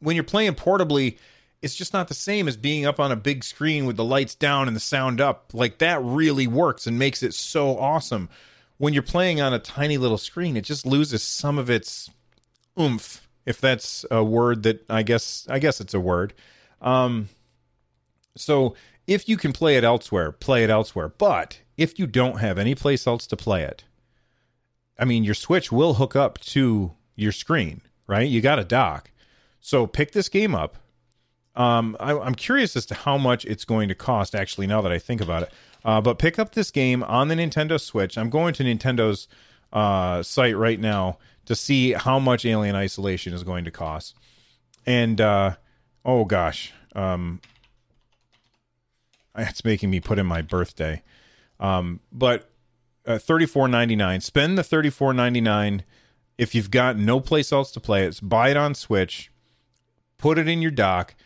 when 0.00 0.14
you're 0.14 0.24
playing 0.24 0.52
portably 0.52 1.16
it's 1.60 1.74
just 1.74 1.92
not 1.92 2.08
the 2.08 2.14
same 2.14 2.46
as 2.46 2.56
being 2.56 2.86
up 2.86 3.00
on 3.00 3.10
a 3.10 3.16
big 3.16 3.42
screen 3.42 3.84
with 3.84 3.96
the 3.96 4.04
lights 4.04 4.34
down 4.34 4.68
and 4.68 4.76
the 4.76 4.80
sound 4.80 5.20
up. 5.20 5.52
Like 5.52 5.78
that 5.78 6.02
really 6.02 6.46
works 6.46 6.86
and 6.86 6.98
makes 6.98 7.22
it 7.22 7.34
so 7.34 7.78
awesome. 7.78 8.28
When 8.76 8.94
you're 8.94 9.02
playing 9.02 9.40
on 9.40 9.52
a 9.52 9.58
tiny 9.58 9.98
little 9.98 10.18
screen, 10.18 10.56
it 10.56 10.64
just 10.64 10.86
loses 10.86 11.22
some 11.22 11.58
of 11.58 11.68
its 11.68 12.10
oomph, 12.78 13.28
if 13.44 13.60
that's 13.60 14.04
a 14.10 14.22
word 14.22 14.62
that 14.62 14.84
I 14.88 15.02
guess 15.02 15.46
I 15.50 15.58
guess 15.58 15.80
it's 15.80 15.94
a 15.94 16.00
word. 16.00 16.32
Um, 16.80 17.28
so 18.36 18.74
if 19.08 19.28
you 19.28 19.36
can 19.36 19.52
play 19.52 19.76
it 19.76 19.84
elsewhere, 19.84 20.30
play 20.30 20.62
it 20.62 20.70
elsewhere. 20.70 21.08
But 21.08 21.60
if 21.76 21.98
you 21.98 22.06
don't 22.06 22.38
have 22.38 22.58
any 22.58 22.76
place 22.76 23.06
else 23.06 23.26
to 23.28 23.36
play 23.36 23.64
it, 23.64 23.82
I 24.98 25.04
mean, 25.04 25.24
your 25.24 25.34
Switch 25.34 25.72
will 25.72 25.94
hook 25.94 26.14
up 26.14 26.38
to 26.40 26.92
your 27.16 27.32
screen, 27.32 27.82
right? 28.06 28.28
You 28.28 28.40
got 28.40 28.58
a 28.60 28.64
dock. 28.64 29.10
So 29.60 29.86
pick 29.86 30.12
this 30.12 30.28
game 30.28 30.54
up. 30.54 30.76
Um, 31.58 31.96
I, 31.98 32.12
am 32.12 32.36
curious 32.36 32.76
as 32.76 32.86
to 32.86 32.94
how 32.94 33.18
much 33.18 33.44
it's 33.44 33.64
going 33.64 33.88
to 33.88 33.94
cost, 33.94 34.34
actually, 34.34 34.68
now 34.68 34.80
that 34.80 34.92
I 34.92 34.98
think 34.98 35.20
about 35.20 35.42
it. 35.42 35.52
Uh, 35.84 36.00
but 36.00 36.18
pick 36.18 36.38
up 36.38 36.52
this 36.52 36.70
game 36.70 37.02
on 37.02 37.26
the 37.26 37.34
Nintendo 37.34 37.80
Switch. 37.80 38.16
I'm 38.16 38.30
going 38.30 38.54
to 38.54 38.62
Nintendo's 38.62 39.26
uh, 39.72 40.22
site 40.22 40.56
right 40.56 40.78
now 40.78 41.18
to 41.46 41.56
see 41.56 41.92
how 41.92 42.20
much 42.20 42.46
Alien 42.46 42.76
Isolation 42.76 43.34
is 43.34 43.42
going 43.42 43.64
to 43.64 43.72
cost. 43.72 44.14
And, 44.86 45.20
uh, 45.20 45.56
oh 46.04 46.24
gosh, 46.24 46.72
um, 46.94 47.40
it's 49.36 49.64
making 49.64 49.90
me 49.90 49.98
put 49.98 50.20
in 50.20 50.26
my 50.26 50.42
birthday. 50.42 51.02
Um, 51.58 51.98
but 52.12 52.48
uh, 53.04 53.18
thirty 53.18 53.46
four 53.46 53.66
ninety 53.66 53.96
nine. 53.96 54.20
Spend 54.20 54.56
the 54.56 54.62
thirty 54.62 54.90
four 54.90 55.12
ninety 55.12 55.40
nine. 55.40 55.82
If 56.36 56.54
you've 56.54 56.70
got 56.70 56.96
no 56.96 57.18
place 57.18 57.50
else 57.50 57.72
to 57.72 57.80
play 57.80 58.04
it, 58.04 58.20
buy 58.22 58.50
it 58.50 58.56
on 58.56 58.76
Switch. 58.76 59.32
Put 60.18 60.38
it 60.38 60.46
in 60.46 60.62
your 60.62 60.70
dock. 60.70 61.16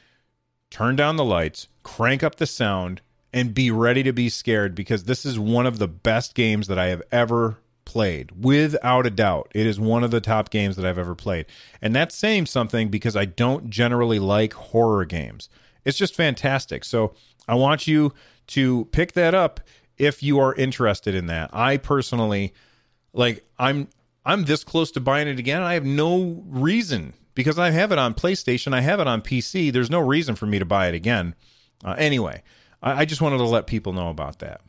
Turn 0.72 0.96
down 0.96 1.16
the 1.16 1.24
lights. 1.24 1.68
Crank 1.82 2.22
up 2.22 2.36
the 2.36 2.46
sound, 2.46 3.02
and 3.30 3.52
be 3.52 3.70
ready 3.70 4.02
to 4.02 4.12
be 4.12 4.30
scared 4.30 4.74
because 4.74 5.04
this 5.04 5.26
is 5.26 5.38
one 5.38 5.66
of 5.66 5.78
the 5.78 5.86
best 5.86 6.34
games 6.34 6.66
that 6.66 6.78
I 6.78 6.86
have 6.86 7.02
ever 7.12 7.58
played, 7.84 8.30
without 8.42 9.06
a 9.06 9.10
doubt. 9.10 9.52
It 9.54 9.66
is 9.66 9.78
one 9.78 10.02
of 10.02 10.10
the 10.10 10.20
top 10.22 10.48
games 10.48 10.76
that 10.76 10.86
I've 10.86 10.96
ever 10.96 11.14
played. 11.14 11.44
And 11.82 11.94
that's 11.94 12.14
saying 12.14 12.46
something 12.46 12.88
because 12.88 13.16
I 13.16 13.26
don't 13.26 13.68
generally 13.68 14.18
like 14.18 14.54
horror 14.54 15.04
games. 15.04 15.50
It's 15.84 15.98
just 15.98 16.14
fantastic. 16.14 16.84
So 16.84 17.12
I 17.46 17.54
want 17.54 17.86
you 17.86 18.14
to 18.48 18.86
pick 18.92 19.12
that 19.12 19.34
up 19.34 19.60
if 19.98 20.22
you 20.22 20.38
are 20.38 20.54
interested 20.54 21.14
in 21.14 21.26
that. 21.26 21.50
I 21.52 21.76
personally 21.76 22.54
like 23.12 23.44
I'm 23.58 23.88
I'm 24.24 24.44
this 24.44 24.64
close 24.64 24.90
to 24.92 25.00
buying 25.00 25.28
it 25.28 25.38
again. 25.38 25.60
I 25.60 25.74
have 25.74 25.84
no 25.84 26.42
reason 26.46 27.12
because 27.34 27.58
I 27.58 27.70
have 27.70 27.92
it 27.92 27.98
on 27.98 28.14
PlayStation, 28.14 28.74
I 28.74 28.80
have 28.80 29.00
it 29.00 29.06
on 29.06 29.22
PC. 29.22 29.72
There's 29.72 29.90
no 29.90 30.00
reason 30.00 30.34
for 30.34 30.46
me 30.46 30.58
to 30.58 30.64
buy 30.64 30.88
it 30.88 30.94
again. 30.94 31.34
Uh, 31.84 31.94
anyway, 31.98 32.42
I, 32.82 33.02
I, 33.02 33.04
just 33.04 33.20
wanted 33.20 33.38
to 33.38 33.44
let 33.44 33.66
people 33.66 33.92
know 33.92 34.08
about 34.08 34.38
that. 34.40 34.60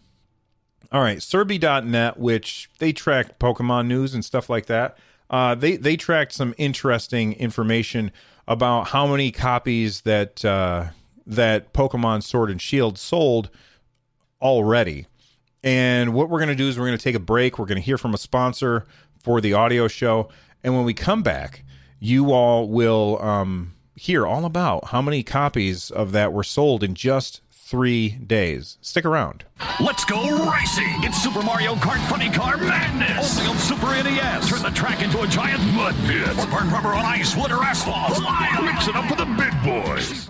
All 0.92 1.02
right, 1.02 1.18
Serebii.net, 1.18 2.18
which 2.18 2.70
they 2.80 2.94
track 2.94 3.40
Pokemon 3.40 3.88
news 3.88 4.14
and 4.14 4.24
stuff 4.24 4.50
like 4.50 4.68
that. 4.68 4.98
Uh, 5.30 5.56
they 5.56 5.78
they 5.78 5.96
tracked 5.96 6.34
some 6.34 6.54
interesting 6.58 7.34
information 7.34 8.12
about 8.48 8.90
how 8.90 9.08
many 9.08 9.32
copies 9.32 10.02
that 10.02 10.44
uh, 10.46 10.86
that 11.26 11.74
Pokemon 11.74 12.24
Sword 12.24 12.52
and 12.52 12.62
Shield 12.62 12.98
sold 12.98 13.50
already. 14.42 15.08
And 15.64 16.14
what 16.14 16.30
we're 16.30 16.40
going 16.40 16.50
to 16.50 16.56
do 16.56 16.68
is 16.68 16.78
we're 16.78 16.88
going 16.88 16.98
to 16.98 17.04
take 17.04 17.16
a 17.16 17.20
break. 17.20 17.58
We're 17.58 17.66
going 17.66 17.78
to 17.78 17.84
hear 17.84 17.98
from 17.98 18.14
a 18.14 18.18
sponsor 18.18 18.86
for 19.24 19.40
the 19.40 19.54
audio 19.54 19.88
show. 19.88 20.30
And 20.64 20.76
when 20.76 20.84
we 20.84 20.94
come 20.94 21.24
back, 21.24 21.64
you 22.04 22.34
all 22.34 22.68
will 22.68 23.18
um, 23.22 23.74
hear 23.96 24.28
all 24.28 24.44
about 24.44 24.88
how 24.88 25.02
many 25.02 25.24
copies 25.24 25.90
of 25.90 26.12
that 26.12 26.34
were 26.34 26.44
sold 26.44 26.84
in 26.84 26.94
just 26.94 27.40
three 27.50 28.10
days. 28.10 28.78
Stick 28.82 29.06
around. 29.06 29.46
Let's 29.80 30.04
go 30.04 30.22
racing! 30.52 31.02
It's 31.04 31.24
Super 31.24 31.42
Mario 31.42 31.76
Kart 31.76 32.06
Funny 32.10 32.30
Car 32.30 32.58
Madness! 32.58 33.40
Only 33.40 33.52
on 33.52 33.58
Super 33.58 33.88
NES. 34.04 34.50
Turn 34.50 34.62
the 34.62 34.72
track 34.72 35.02
into 35.02 35.22
a 35.22 35.28
giant 35.28 35.64
mud 35.74 35.96
pit. 36.06 36.28
Or 36.38 36.48
burn 36.48 36.70
rubber 36.70 36.90
on 36.90 37.06
ice, 37.06 37.38
wood, 37.38 37.52
or 37.52 37.64
asphalt. 37.64 38.20
Mix 38.62 38.90
it 38.90 38.96
up 38.98 39.10
with 39.10 39.20
the 39.20 39.26
big 39.38 39.54
boys. 39.64 40.30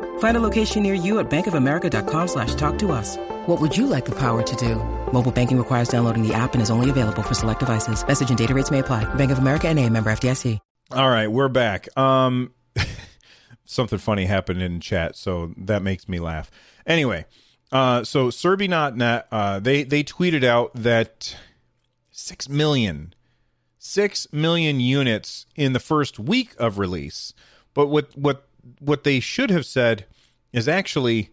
Find 0.21 0.37
a 0.37 0.39
location 0.39 0.83
near 0.83 0.93
you 0.93 1.17
at 1.17 1.31
bankofamerica.com 1.31 2.27
slash 2.27 2.53
talk 2.53 2.77
to 2.77 2.91
us. 2.91 3.17
What 3.47 3.59
would 3.59 3.75
you 3.75 3.87
like 3.87 4.05
the 4.05 4.11
power 4.11 4.43
to 4.43 4.55
do? 4.55 4.75
Mobile 5.11 5.31
banking 5.31 5.57
requires 5.57 5.89
downloading 5.89 6.21
the 6.21 6.31
app 6.31 6.53
and 6.53 6.61
is 6.61 6.69
only 6.69 6.91
available 6.91 7.23
for 7.23 7.33
select 7.33 7.59
devices. 7.59 8.05
Message 8.05 8.29
and 8.29 8.37
data 8.37 8.53
rates 8.53 8.69
may 8.69 8.79
apply. 8.79 9.03
Bank 9.15 9.31
of 9.31 9.39
America 9.39 9.67
and 9.67 9.79
a 9.79 9.89
member 9.89 10.11
FDIC. 10.11 10.59
All 10.91 11.09
right, 11.09 11.27
we're 11.27 11.47
back. 11.47 11.87
Um, 11.97 12.53
something 13.65 13.97
funny 13.97 14.25
happened 14.25 14.61
in 14.61 14.79
chat, 14.79 15.15
so 15.15 15.55
that 15.57 15.81
makes 15.81 16.07
me 16.07 16.19
laugh. 16.19 16.51
Anyway, 16.85 17.25
uh, 17.71 18.03
so 18.03 18.27
Serebii.net, 18.27 19.27
uh, 19.31 19.59
they, 19.59 19.81
they 19.81 20.03
tweeted 20.03 20.43
out 20.43 20.71
that 20.75 21.35
6 22.11 22.47
million, 22.47 23.15
6 23.79 24.27
million 24.31 24.79
units 24.79 25.47
in 25.55 25.73
the 25.73 25.79
first 25.79 26.19
week 26.19 26.53
of 26.59 26.77
release. 26.77 27.33
But 27.73 27.87
what, 27.87 28.15
what, 28.15 28.47
what 28.79 29.03
they 29.03 29.19
should 29.19 29.49
have 29.49 29.65
said 29.65 30.05
is 30.53 30.67
actually 30.67 31.31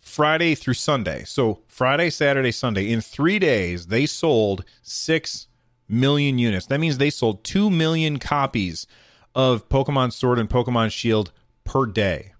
Friday 0.00 0.54
through 0.54 0.74
Sunday. 0.74 1.24
So 1.24 1.60
Friday, 1.68 2.10
Saturday, 2.10 2.52
Sunday. 2.52 2.90
In 2.90 3.00
three 3.00 3.38
days, 3.38 3.86
they 3.86 4.06
sold 4.06 4.64
six 4.82 5.46
million 5.88 6.38
units. 6.38 6.66
That 6.66 6.80
means 6.80 6.98
they 6.98 7.10
sold 7.10 7.44
two 7.44 7.70
million 7.70 8.18
copies 8.18 8.86
of 9.34 9.68
Pokemon 9.68 10.12
Sword 10.12 10.38
and 10.38 10.48
Pokemon 10.48 10.90
Shield 10.90 11.32
per 11.64 11.86
day. 11.86 12.32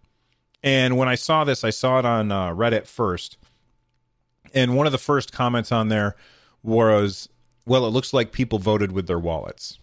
And 0.62 0.96
when 0.96 1.08
I 1.08 1.14
saw 1.14 1.44
this, 1.44 1.64
I 1.64 1.70
saw 1.70 1.98
it 1.98 2.04
on 2.04 2.30
uh, 2.30 2.50
Reddit 2.50 2.86
first. 2.86 3.38
And 4.54 4.76
one 4.76 4.86
of 4.86 4.92
the 4.92 4.98
first 4.98 5.32
comments 5.32 5.72
on 5.72 5.88
there 5.88 6.14
was, 6.62 7.28
well, 7.66 7.86
it 7.86 7.90
looks 7.90 8.12
like 8.12 8.32
people 8.32 8.58
voted 8.58 8.92
with 8.92 9.06
their 9.06 9.18
wallets. 9.18 9.78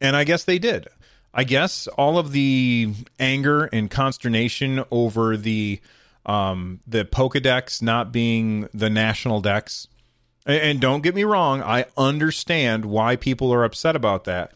And 0.00 0.16
I 0.16 0.24
guess 0.24 0.44
they 0.44 0.58
did. 0.58 0.88
I 1.36 1.42
guess 1.42 1.88
all 1.88 2.16
of 2.16 2.30
the 2.30 2.94
anger 3.18 3.64
and 3.64 3.90
consternation 3.90 4.84
over 4.90 5.36
the 5.36 5.80
um, 6.24 6.80
the 6.86 7.04
Pokedex 7.04 7.82
not 7.82 8.12
being 8.12 8.68
the 8.72 8.88
national 8.88 9.40
dex. 9.40 9.88
And, 10.46 10.62
and 10.62 10.80
don't 10.80 11.02
get 11.02 11.14
me 11.14 11.24
wrong, 11.24 11.60
I 11.60 11.86
understand 11.96 12.86
why 12.86 13.16
people 13.16 13.52
are 13.52 13.64
upset 13.64 13.96
about 13.96 14.24
that. 14.24 14.52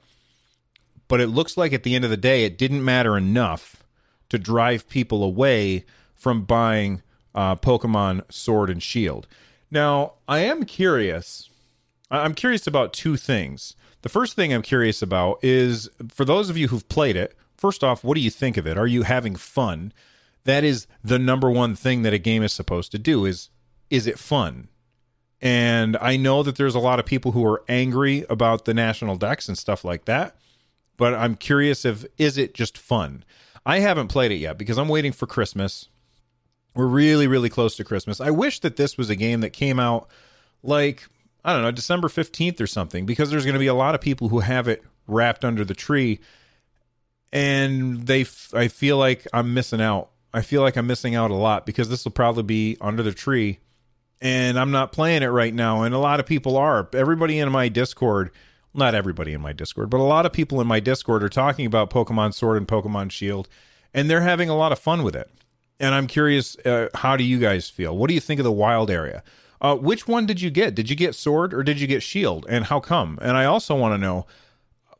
But 1.08 1.20
it 1.20 1.26
looks 1.26 1.56
like 1.56 1.72
at 1.72 1.82
the 1.82 1.94
end 1.94 2.04
of 2.04 2.10
the 2.10 2.16
day, 2.16 2.44
it 2.44 2.56
didn't 2.56 2.84
matter 2.84 3.16
enough 3.16 3.84
to 4.28 4.38
drive 4.38 4.88
people 4.88 5.22
away 5.22 5.84
from 6.14 6.44
buying 6.44 7.02
uh, 7.34 7.56
Pokemon 7.56 8.22
Sword 8.30 8.70
and 8.70 8.82
Shield. 8.82 9.26
Now, 9.70 10.14
I 10.26 10.40
am 10.40 10.64
curious. 10.64 11.50
I'm 12.10 12.34
curious 12.34 12.66
about 12.66 12.92
two 12.92 13.16
things. 13.16 13.74
The 14.02 14.08
first 14.08 14.34
thing 14.34 14.52
I'm 14.52 14.62
curious 14.62 15.02
about 15.02 15.42
is 15.42 15.88
for 16.08 16.24
those 16.24 16.50
of 16.50 16.56
you 16.56 16.68
who've 16.68 16.88
played 16.88 17.16
it, 17.16 17.36
first 17.56 17.82
off, 17.82 18.04
what 18.04 18.14
do 18.14 18.20
you 18.20 18.30
think 18.30 18.56
of 18.56 18.66
it? 18.66 18.78
Are 18.78 18.86
you 18.86 19.02
having 19.02 19.34
fun? 19.36 19.92
that 20.48 20.64
is 20.64 20.86
the 21.04 21.18
number 21.18 21.50
one 21.50 21.74
thing 21.74 22.02
that 22.02 22.14
a 22.14 22.18
game 22.18 22.42
is 22.42 22.54
supposed 22.54 22.90
to 22.90 22.98
do 22.98 23.26
is 23.26 23.50
is 23.90 24.06
it 24.06 24.18
fun 24.18 24.68
and 25.42 25.94
i 25.98 26.16
know 26.16 26.42
that 26.42 26.56
there's 26.56 26.74
a 26.74 26.80
lot 26.80 26.98
of 26.98 27.04
people 27.04 27.32
who 27.32 27.44
are 27.44 27.62
angry 27.68 28.24
about 28.30 28.64
the 28.64 28.72
national 28.72 29.16
dex 29.16 29.46
and 29.46 29.58
stuff 29.58 29.84
like 29.84 30.06
that 30.06 30.36
but 30.96 31.12
i'm 31.12 31.34
curious 31.34 31.84
if 31.84 32.06
is 32.16 32.38
it 32.38 32.54
just 32.54 32.78
fun 32.78 33.22
i 33.66 33.78
haven't 33.80 34.08
played 34.08 34.32
it 34.32 34.36
yet 34.36 34.56
because 34.56 34.78
i'm 34.78 34.88
waiting 34.88 35.12
for 35.12 35.26
christmas 35.26 35.88
we're 36.74 36.86
really 36.86 37.26
really 37.26 37.50
close 37.50 37.76
to 37.76 37.84
christmas 37.84 38.18
i 38.18 38.30
wish 38.30 38.60
that 38.60 38.76
this 38.76 38.96
was 38.96 39.10
a 39.10 39.16
game 39.16 39.40
that 39.42 39.50
came 39.50 39.78
out 39.78 40.08
like 40.62 41.08
i 41.48 41.52
don't 41.52 41.62
know 41.62 41.70
december 41.70 42.08
15th 42.08 42.60
or 42.60 42.66
something 42.66 43.06
because 43.06 43.30
there's 43.30 43.44
going 43.44 43.54
to 43.54 43.60
be 43.60 43.66
a 43.66 43.74
lot 43.74 43.94
of 43.94 44.00
people 44.00 44.28
who 44.28 44.40
have 44.40 44.68
it 44.68 44.82
wrapped 45.08 45.44
under 45.44 45.64
the 45.64 45.74
tree, 45.74 46.20
and 47.32 48.06
they 48.06 48.20
f- 48.20 48.52
I 48.54 48.68
feel 48.68 48.98
like 48.98 49.26
I'm 49.32 49.54
missing 49.54 49.80
out. 49.80 50.10
I 50.32 50.42
feel 50.42 50.60
like 50.62 50.76
I'm 50.76 50.86
missing 50.86 51.14
out 51.14 51.30
a 51.30 51.34
lot 51.34 51.66
because 51.66 51.88
this 51.88 52.04
will 52.04 52.12
probably 52.12 52.42
be 52.44 52.76
under 52.80 53.02
the 53.02 53.12
tree, 53.12 53.58
and 54.20 54.58
I'm 54.58 54.70
not 54.70 54.92
playing 54.92 55.22
it 55.22 55.28
right 55.28 55.52
now. 55.52 55.82
And 55.82 55.94
a 55.94 55.98
lot 55.98 56.20
of 56.20 56.26
people 56.26 56.56
are. 56.56 56.88
Everybody 56.92 57.38
in 57.38 57.50
my 57.50 57.68
Discord, 57.68 58.30
not 58.74 58.94
everybody 58.94 59.32
in 59.32 59.40
my 59.40 59.52
Discord, 59.52 59.90
but 59.90 59.98
a 59.98 60.04
lot 60.04 60.26
of 60.26 60.32
people 60.32 60.60
in 60.60 60.66
my 60.66 60.80
Discord 60.80 61.24
are 61.24 61.28
talking 61.30 61.66
about 61.66 61.90
Pokemon 61.90 62.34
Sword 62.34 62.58
and 62.58 62.68
Pokemon 62.68 63.10
Shield, 63.10 63.48
and 63.92 64.08
they're 64.08 64.20
having 64.20 64.50
a 64.50 64.56
lot 64.56 64.70
of 64.70 64.78
fun 64.78 65.02
with 65.02 65.16
it. 65.16 65.30
And 65.80 65.94
I'm 65.94 66.06
curious, 66.08 66.56
uh, 66.58 66.88
how 66.92 67.16
do 67.16 67.24
you 67.24 67.38
guys 67.38 67.70
feel? 67.70 67.96
What 67.96 68.08
do 68.08 68.14
you 68.14 68.20
think 68.20 68.40
of 68.40 68.44
the 68.44 68.52
wild 68.52 68.90
area? 68.90 69.22
Uh, 69.60 69.76
which 69.76 70.06
one 70.06 70.26
did 70.26 70.40
you 70.40 70.50
get? 70.50 70.74
Did 70.74 70.88
you 70.88 70.96
get 70.96 71.14
Sword 71.14 71.52
or 71.52 71.62
did 71.62 71.80
you 71.80 71.86
get 71.86 72.02
Shield? 72.02 72.46
And 72.48 72.66
how 72.66 72.80
come? 72.80 73.18
And 73.20 73.36
I 73.36 73.44
also 73.44 73.74
want 73.74 73.94
to 73.94 73.98
know 73.98 74.26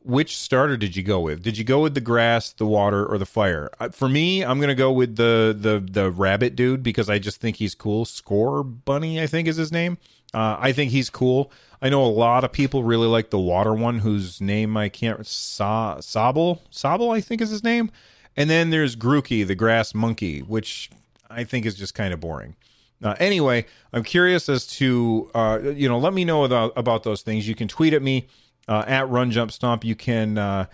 which 0.01 0.37
starter 0.37 0.77
did 0.77 0.95
you 0.95 1.03
go 1.03 1.19
with? 1.19 1.43
Did 1.43 1.57
you 1.57 1.63
go 1.63 1.81
with 1.81 1.93
the 1.93 2.01
grass, 2.01 2.51
the 2.51 2.65
water, 2.65 3.05
or 3.05 3.17
the 3.17 3.25
fire? 3.25 3.69
For 3.91 4.09
me, 4.09 4.43
I'm 4.43 4.59
gonna 4.59 4.75
go 4.75 4.91
with 4.91 5.17
the 5.17 5.55
the 5.57 5.79
the 5.79 6.11
rabbit 6.11 6.55
dude 6.55 6.83
because 6.83 7.09
I 7.09 7.19
just 7.19 7.41
think 7.41 7.57
he's 7.57 7.75
cool. 7.75 8.05
Scorbunny, 8.05 9.21
I 9.21 9.27
think 9.27 9.47
is 9.47 9.57
his 9.57 9.71
name. 9.71 9.97
Uh, 10.33 10.57
I 10.59 10.71
think 10.71 10.91
he's 10.91 11.09
cool. 11.09 11.51
I 11.81 11.89
know 11.89 12.03
a 12.03 12.07
lot 12.07 12.43
of 12.43 12.51
people 12.51 12.83
really 12.83 13.07
like 13.07 13.29
the 13.29 13.39
water 13.39 13.73
one, 13.73 13.99
whose 13.99 14.39
name 14.41 14.77
I 14.77 14.89
can't. 14.89 15.25
Sa 15.25 15.97
Sobble, 15.97 16.59
Sobble, 16.71 17.15
I 17.15 17.21
think 17.21 17.41
is 17.41 17.49
his 17.49 17.63
name. 17.63 17.91
And 18.37 18.49
then 18.49 18.69
there's 18.69 18.95
Grookey, 18.95 19.45
the 19.45 19.55
grass 19.55 19.93
monkey, 19.93 20.39
which 20.41 20.89
I 21.29 21.43
think 21.43 21.65
is 21.65 21.75
just 21.75 21.93
kind 21.93 22.13
of 22.13 22.19
boring. 22.19 22.55
Uh, 23.03 23.15
anyway, 23.19 23.65
I'm 23.93 24.03
curious 24.03 24.49
as 24.49 24.67
to 24.67 25.31
uh, 25.33 25.59
you 25.63 25.87
know. 25.87 25.99
Let 25.99 26.13
me 26.13 26.25
know 26.25 26.43
about 26.43 26.73
about 26.75 27.03
those 27.03 27.21
things. 27.21 27.47
You 27.47 27.55
can 27.55 27.67
tweet 27.67 27.93
at 27.93 28.01
me 28.01 28.27
uh, 28.67 28.83
at 28.87 29.09
Run 29.09 29.31
Jump 29.31 29.51
Stomp. 29.51 29.85
You 29.85 29.95
can 29.95 30.37
uh, 30.37 30.65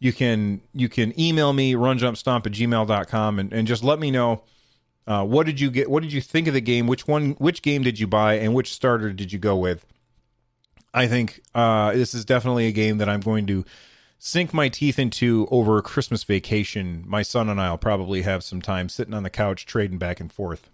you 0.00 0.12
can 0.12 0.62
you 0.74 0.88
can 0.88 1.18
email 1.20 1.52
me 1.52 1.74
runjumpstomp 1.74 2.46
at 2.46 2.52
gmail.com 2.52 3.38
and, 3.38 3.52
and 3.52 3.68
just 3.68 3.84
let 3.84 4.00
me 4.00 4.10
know 4.10 4.42
uh, 5.06 5.24
what 5.24 5.46
did 5.46 5.60
you 5.60 5.70
get 5.70 5.88
what 5.88 6.02
did 6.02 6.12
you 6.12 6.20
think 6.20 6.48
of 6.48 6.54
the 6.54 6.60
game 6.60 6.86
which 6.88 7.06
one 7.06 7.32
which 7.32 7.62
game 7.62 7.82
did 7.82 8.00
you 8.00 8.06
buy 8.06 8.34
and 8.34 8.54
which 8.54 8.72
starter 8.72 9.12
did 9.12 9.32
you 9.32 9.38
go 9.38 9.54
with 9.54 9.86
i 10.92 11.06
think 11.06 11.40
uh, 11.54 11.92
this 11.92 12.14
is 12.14 12.24
definitely 12.24 12.66
a 12.66 12.72
game 12.72 12.98
that 12.98 13.08
i'm 13.08 13.20
going 13.20 13.46
to 13.46 13.64
sink 14.18 14.52
my 14.52 14.68
teeth 14.68 14.98
into 14.98 15.46
over 15.50 15.80
christmas 15.82 16.24
vacation 16.24 17.04
my 17.06 17.22
son 17.22 17.48
and 17.48 17.60
i'll 17.60 17.78
probably 17.78 18.22
have 18.22 18.42
some 18.42 18.60
time 18.60 18.88
sitting 18.88 19.14
on 19.14 19.22
the 19.22 19.30
couch 19.30 19.66
trading 19.66 19.98
back 19.98 20.18
and 20.18 20.32
forth 20.32 20.70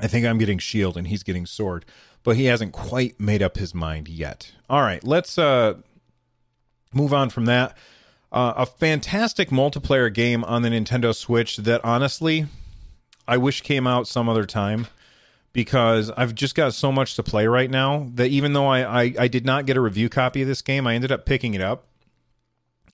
i 0.00 0.06
think 0.06 0.26
i'm 0.26 0.38
getting 0.38 0.58
shield 0.58 0.96
and 0.96 1.06
he's 1.06 1.22
getting 1.22 1.46
sword 1.46 1.84
but 2.22 2.36
he 2.36 2.46
hasn't 2.46 2.72
quite 2.72 3.18
made 3.18 3.42
up 3.42 3.56
his 3.56 3.74
mind 3.74 4.08
yet. 4.08 4.52
All 4.68 4.82
right, 4.82 5.02
let's 5.04 5.38
uh, 5.38 5.74
move 6.92 7.12
on 7.14 7.30
from 7.30 7.46
that. 7.46 7.76
Uh, 8.32 8.54
a 8.56 8.66
fantastic 8.66 9.50
multiplayer 9.50 10.12
game 10.12 10.44
on 10.44 10.62
the 10.62 10.68
Nintendo 10.68 11.14
Switch 11.14 11.56
that 11.58 11.84
honestly 11.84 12.46
I 13.26 13.38
wish 13.38 13.62
came 13.62 13.86
out 13.86 14.06
some 14.06 14.28
other 14.28 14.44
time 14.44 14.86
because 15.52 16.10
I've 16.10 16.34
just 16.34 16.54
got 16.54 16.74
so 16.74 16.92
much 16.92 17.16
to 17.16 17.24
play 17.24 17.48
right 17.48 17.70
now 17.70 18.08
that 18.14 18.28
even 18.28 18.52
though 18.52 18.68
I, 18.68 19.02
I, 19.02 19.14
I 19.18 19.28
did 19.28 19.44
not 19.44 19.66
get 19.66 19.76
a 19.76 19.80
review 19.80 20.08
copy 20.08 20.42
of 20.42 20.48
this 20.48 20.62
game, 20.62 20.86
I 20.86 20.94
ended 20.94 21.10
up 21.10 21.26
picking 21.26 21.54
it 21.54 21.60
up. 21.60 21.86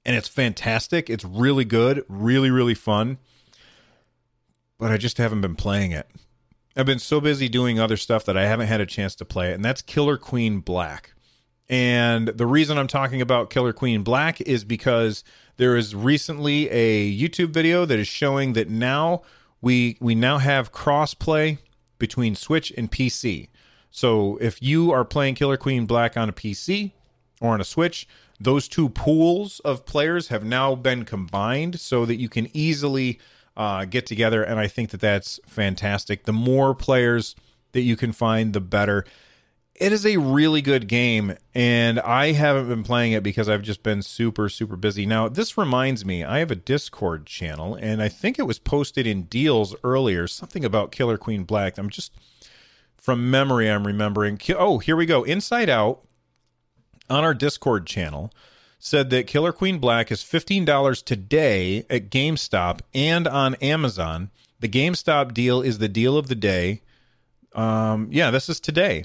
And 0.06 0.16
it's 0.16 0.28
fantastic. 0.28 1.10
It's 1.10 1.24
really 1.24 1.64
good, 1.64 2.04
really, 2.08 2.50
really 2.50 2.74
fun. 2.74 3.18
But 4.78 4.92
I 4.92 4.98
just 4.98 5.18
haven't 5.18 5.40
been 5.40 5.56
playing 5.56 5.90
it. 5.90 6.08
I've 6.76 6.84
been 6.84 6.98
so 6.98 7.22
busy 7.22 7.48
doing 7.48 7.80
other 7.80 7.96
stuff 7.96 8.26
that 8.26 8.36
I 8.36 8.46
haven't 8.46 8.66
had 8.66 8.82
a 8.82 8.86
chance 8.86 9.14
to 9.16 9.24
play 9.24 9.50
it, 9.50 9.54
and 9.54 9.64
that's 9.64 9.80
Killer 9.80 10.18
Queen 10.18 10.60
Black. 10.60 11.14
And 11.70 12.28
the 12.28 12.46
reason 12.46 12.76
I'm 12.76 12.86
talking 12.86 13.22
about 13.22 13.48
Killer 13.48 13.72
Queen 13.72 14.02
Black 14.02 14.42
is 14.42 14.62
because 14.62 15.24
there 15.56 15.74
is 15.74 15.94
recently 15.94 16.68
a 16.68 17.10
YouTube 17.10 17.48
video 17.48 17.86
that 17.86 17.98
is 17.98 18.06
showing 18.06 18.52
that 18.52 18.68
now 18.68 19.22
we 19.62 19.96
we 20.00 20.14
now 20.14 20.36
have 20.36 20.70
crossplay 20.70 21.58
between 21.98 22.34
Switch 22.34 22.70
and 22.76 22.92
PC. 22.92 23.48
So 23.90 24.36
if 24.42 24.62
you 24.62 24.92
are 24.92 25.04
playing 25.04 25.36
Killer 25.36 25.56
Queen 25.56 25.86
Black 25.86 26.14
on 26.14 26.28
a 26.28 26.32
PC 26.32 26.92
or 27.40 27.54
on 27.54 27.60
a 27.62 27.64
Switch, 27.64 28.06
those 28.38 28.68
two 28.68 28.90
pools 28.90 29.60
of 29.60 29.86
players 29.86 30.28
have 30.28 30.44
now 30.44 30.74
been 30.74 31.06
combined 31.06 31.80
so 31.80 32.04
that 32.04 32.16
you 32.16 32.28
can 32.28 32.50
easily 32.52 33.18
uh, 33.56 33.84
get 33.84 34.06
together, 34.06 34.42
and 34.42 34.60
I 34.60 34.66
think 34.66 34.90
that 34.90 35.00
that's 35.00 35.40
fantastic. 35.46 36.24
The 36.24 36.32
more 36.32 36.74
players 36.74 37.34
that 37.72 37.82
you 37.82 37.96
can 37.96 38.12
find, 38.12 38.52
the 38.52 38.60
better. 38.60 39.04
It 39.74 39.92
is 39.92 40.06
a 40.06 40.16
really 40.16 40.62
good 40.62 40.88
game, 40.88 41.36
and 41.54 42.00
I 42.00 42.32
haven't 42.32 42.68
been 42.68 42.82
playing 42.82 43.12
it 43.12 43.22
because 43.22 43.48
I've 43.48 43.62
just 43.62 43.82
been 43.82 44.00
super, 44.00 44.48
super 44.48 44.76
busy. 44.76 45.04
Now, 45.04 45.28
this 45.28 45.58
reminds 45.58 46.02
me, 46.04 46.24
I 46.24 46.38
have 46.38 46.50
a 46.50 46.56
Discord 46.56 47.26
channel, 47.26 47.74
and 47.74 48.02
I 48.02 48.08
think 48.08 48.38
it 48.38 48.46
was 48.46 48.58
posted 48.58 49.06
in 49.06 49.24
deals 49.24 49.74
earlier, 49.84 50.26
something 50.26 50.64
about 50.64 50.92
Killer 50.92 51.18
Queen 51.18 51.44
Black. 51.44 51.76
I'm 51.76 51.90
just, 51.90 52.12
from 52.96 53.30
memory, 53.30 53.70
I'm 53.70 53.86
remembering. 53.86 54.40
Oh, 54.56 54.78
here 54.78 54.96
we 54.96 55.04
go. 55.04 55.24
Inside 55.24 55.68
Out 55.68 56.00
on 57.10 57.22
our 57.22 57.34
Discord 57.34 57.86
channel 57.86 58.32
said 58.78 59.10
that 59.10 59.26
Killer 59.26 59.52
Queen 59.52 59.78
Black 59.78 60.12
is 60.12 60.22
$15 60.22 61.04
today 61.04 61.84
at 61.90 62.10
GameStop 62.10 62.80
and 62.94 63.26
on 63.26 63.54
Amazon. 63.56 64.30
The 64.60 64.68
GameStop 64.68 65.34
deal 65.34 65.60
is 65.62 65.78
the 65.78 65.88
deal 65.88 66.16
of 66.16 66.28
the 66.28 66.34
day. 66.34 66.82
Um, 67.54 68.08
yeah, 68.10 68.30
this 68.30 68.48
is 68.48 68.60
today. 68.60 69.04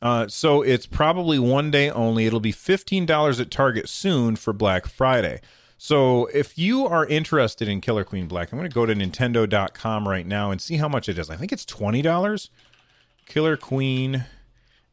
Uh, 0.00 0.28
so 0.28 0.62
it's 0.62 0.86
probably 0.86 1.38
one 1.38 1.70
day 1.70 1.90
only. 1.90 2.26
It'll 2.26 2.40
be 2.40 2.52
$15 2.52 3.40
at 3.40 3.50
Target 3.50 3.88
soon 3.88 4.36
for 4.36 4.52
Black 4.52 4.86
Friday. 4.86 5.40
So 5.76 6.26
if 6.26 6.58
you 6.58 6.86
are 6.86 7.06
interested 7.06 7.68
in 7.68 7.80
Killer 7.80 8.04
Queen 8.04 8.26
Black, 8.26 8.52
I'm 8.52 8.58
going 8.58 8.70
to 8.70 8.74
go 8.74 8.86
to 8.86 8.94
Nintendo.com 8.94 10.08
right 10.08 10.26
now 10.26 10.50
and 10.50 10.60
see 10.60 10.76
how 10.76 10.88
much 10.88 11.08
it 11.08 11.18
is. 11.18 11.30
I 11.30 11.36
think 11.36 11.52
it's 11.52 11.64
$20. 11.64 12.48
Killer 13.26 13.56
Queen. 13.56 14.24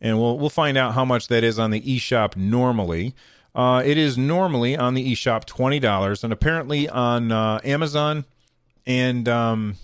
And 0.01 0.19
we'll 0.19 0.37
we'll 0.37 0.49
find 0.49 0.77
out 0.77 0.93
how 0.93 1.05
much 1.05 1.29
that 1.29 1.43
is 1.43 1.57
on 1.57 1.71
the 1.71 1.81
eShop 1.81 2.35
normally. 2.35 3.15
Uh, 3.55 3.81
it 3.85 3.97
is 3.97 4.17
normally 4.17 4.75
on 4.75 4.95
the 4.95 5.13
eShop 5.13 5.45
twenty 5.45 5.79
dollars, 5.79 6.23
and 6.23 6.33
apparently 6.33 6.89
on 6.89 7.31
uh, 7.31 7.59
Amazon 7.63 8.25
and 8.85 9.29
um, 9.29 9.75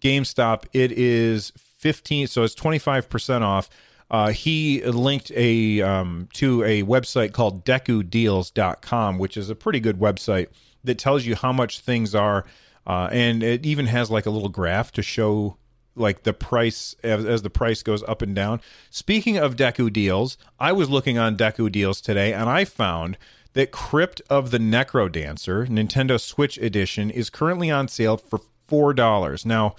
GameStop 0.00 0.66
it 0.72 0.92
is 0.92 1.52
fifteen. 1.56 2.28
So 2.28 2.44
it's 2.44 2.54
twenty 2.54 2.78
five 2.78 3.10
percent 3.10 3.42
off. 3.42 3.68
Uh, 4.10 4.30
he 4.30 4.82
linked 4.84 5.32
a 5.34 5.80
um, 5.80 6.28
to 6.34 6.62
a 6.62 6.82
website 6.82 7.32
called 7.32 7.64
DekuDeals.com, 7.64 9.18
which 9.18 9.36
is 9.36 9.50
a 9.50 9.54
pretty 9.54 9.80
good 9.80 9.98
website 9.98 10.48
that 10.84 10.98
tells 10.98 11.24
you 11.24 11.34
how 11.34 11.52
much 11.52 11.80
things 11.80 12.14
are, 12.14 12.44
uh, 12.86 13.08
and 13.10 13.42
it 13.42 13.64
even 13.66 13.86
has 13.86 14.10
like 14.10 14.26
a 14.26 14.30
little 14.30 14.50
graph 14.50 14.92
to 14.92 15.02
show 15.02 15.56
like 15.94 16.22
the 16.22 16.32
price 16.32 16.94
as, 17.02 17.24
as, 17.24 17.42
the 17.42 17.50
price 17.50 17.82
goes 17.82 18.02
up 18.04 18.22
and 18.22 18.34
down. 18.34 18.60
Speaking 18.90 19.36
of 19.36 19.56
Deku 19.56 19.92
deals, 19.92 20.38
I 20.58 20.72
was 20.72 20.88
looking 20.88 21.18
on 21.18 21.36
Deku 21.36 21.70
deals 21.70 22.00
today 22.00 22.32
and 22.32 22.48
I 22.48 22.64
found 22.64 23.18
that 23.52 23.70
Crypt 23.70 24.22
of 24.30 24.50
the 24.50 24.58
NecroDancer 24.58 25.68
Nintendo 25.68 26.18
Switch 26.18 26.56
edition 26.58 27.10
is 27.10 27.30
currently 27.30 27.70
on 27.70 27.88
sale 27.88 28.16
for 28.16 28.40
$4. 28.68 29.44
Now, 29.44 29.76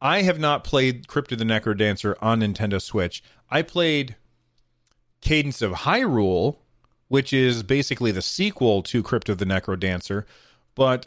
I 0.00 0.22
have 0.22 0.38
not 0.38 0.64
played 0.64 1.08
Crypt 1.08 1.32
of 1.32 1.38
the 1.38 1.44
NecroDancer 1.44 2.16
on 2.20 2.40
Nintendo 2.40 2.82
Switch. 2.82 3.22
I 3.50 3.62
played 3.62 4.16
Cadence 5.20 5.62
of 5.62 5.72
Hyrule, 5.72 6.56
which 7.08 7.32
is 7.32 7.62
basically 7.62 8.10
the 8.10 8.22
sequel 8.22 8.82
to 8.82 9.02
Crypt 9.02 9.28
of 9.28 9.38
the 9.38 9.44
NecroDancer, 9.44 10.24
but 10.74 11.06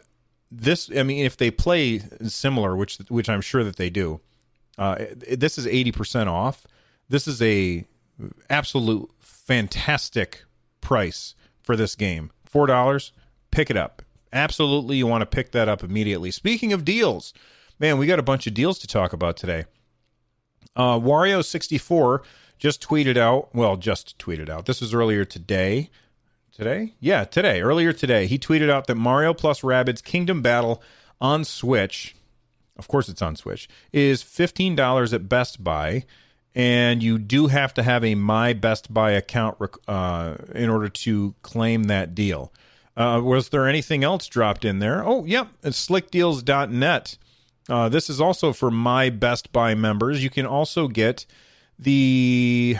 this 0.51 0.89
I 0.95 1.03
mean 1.03 1.25
if 1.25 1.37
they 1.37 1.51
play 1.51 2.01
similar, 2.23 2.75
which 2.75 2.97
which 3.09 3.29
I'm 3.29 3.41
sure 3.41 3.63
that 3.63 3.75
they 3.75 3.89
do, 3.89 4.19
uh, 4.79 4.95
this 5.37 5.57
is 5.57 5.67
80% 5.67 6.27
off. 6.27 6.65
This 7.09 7.27
is 7.27 7.41
a 7.41 7.85
absolute 8.49 9.11
fantastic 9.19 10.43
price 10.79 11.35
for 11.61 11.75
this 11.75 11.95
game. 11.95 12.31
$4, 12.51 13.11
pick 13.51 13.69
it 13.69 13.75
up. 13.75 14.01
Absolutely, 14.31 14.95
you 14.95 15.05
want 15.05 15.21
to 15.21 15.25
pick 15.25 15.51
that 15.51 15.67
up 15.67 15.83
immediately. 15.83 16.31
Speaking 16.31 16.71
of 16.71 16.85
deals, 16.85 17.33
man, 17.77 17.97
we 17.97 18.07
got 18.07 18.19
a 18.19 18.23
bunch 18.23 18.47
of 18.47 18.53
deals 18.53 18.79
to 18.79 18.87
talk 18.87 19.11
about 19.11 19.35
today. 19.35 19.65
Uh, 20.77 20.97
Wario64 20.97 22.23
just 22.57 22.81
tweeted 22.81 23.17
out, 23.17 23.53
well, 23.53 23.75
just 23.75 24.17
tweeted 24.17 24.49
out. 24.49 24.65
This 24.65 24.79
was 24.79 24.93
earlier 24.93 25.25
today. 25.25 25.89
Today? 26.53 26.93
Yeah, 27.01 27.25
today. 27.25 27.61
Earlier 27.61 27.91
today, 27.91 28.27
he 28.27 28.39
tweeted 28.39 28.69
out 28.69 28.87
that 28.87 28.95
Mario 28.95 29.33
plus 29.33 29.61
Rabbids 29.61 30.03
Kingdom 30.03 30.41
Battle 30.41 30.81
on 31.19 31.43
Switch 31.43 32.15
of 32.79 32.87
course 32.87 33.09
it's 33.09 33.21
on 33.21 33.35
Switch, 33.35 33.69
is 33.93 34.23
$15 34.23 35.13
at 35.13 35.29
Best 35.29 35.63
Buy. 35.63 36.05
And 36.55 37.03
you 37.03 37.19
do 37.19 37.47
have 37.47 37.75
to 37.75 37.83
have 37.83 38.03
a 38.03 38.15
My 38.15 38.53
Best 38.53 38.91
Buy 38.91 39.11
account 39.11 39.57
uh, 39.87 40.35
in 40.55 40.69
order 40.69 40.89
to 40.89 41.35
claim 41.43 41.83
that 41.83 42.15
deal. 42.15 42.51
Uh, 42.97 43.21
was 43.23 43.49
there 43.49 43.67
anything 43.67 44.03
else 44.03 44.27
dropped 44.27 44.65
in 44.65 44.79
there? 44.79 45.05
Oh, 45.05 45.25
yep, 45.25 45.49
it's 45.63 45.87
slickdeals.net. 45.87 47.17
Uh, 47.69 47.87
this 47.87 48.09
is 48.09 48.19
also 48.19 48.51
for 48.51 48.71
My 48.71 49.11
Best 49.11 49.53
Buy 49.53 49.75
members. 49.75 50.23
You 50.23 50.31
can 50.31 50.47
also 50.47 50.87
get 50.87 51.25
the 51.77 52.77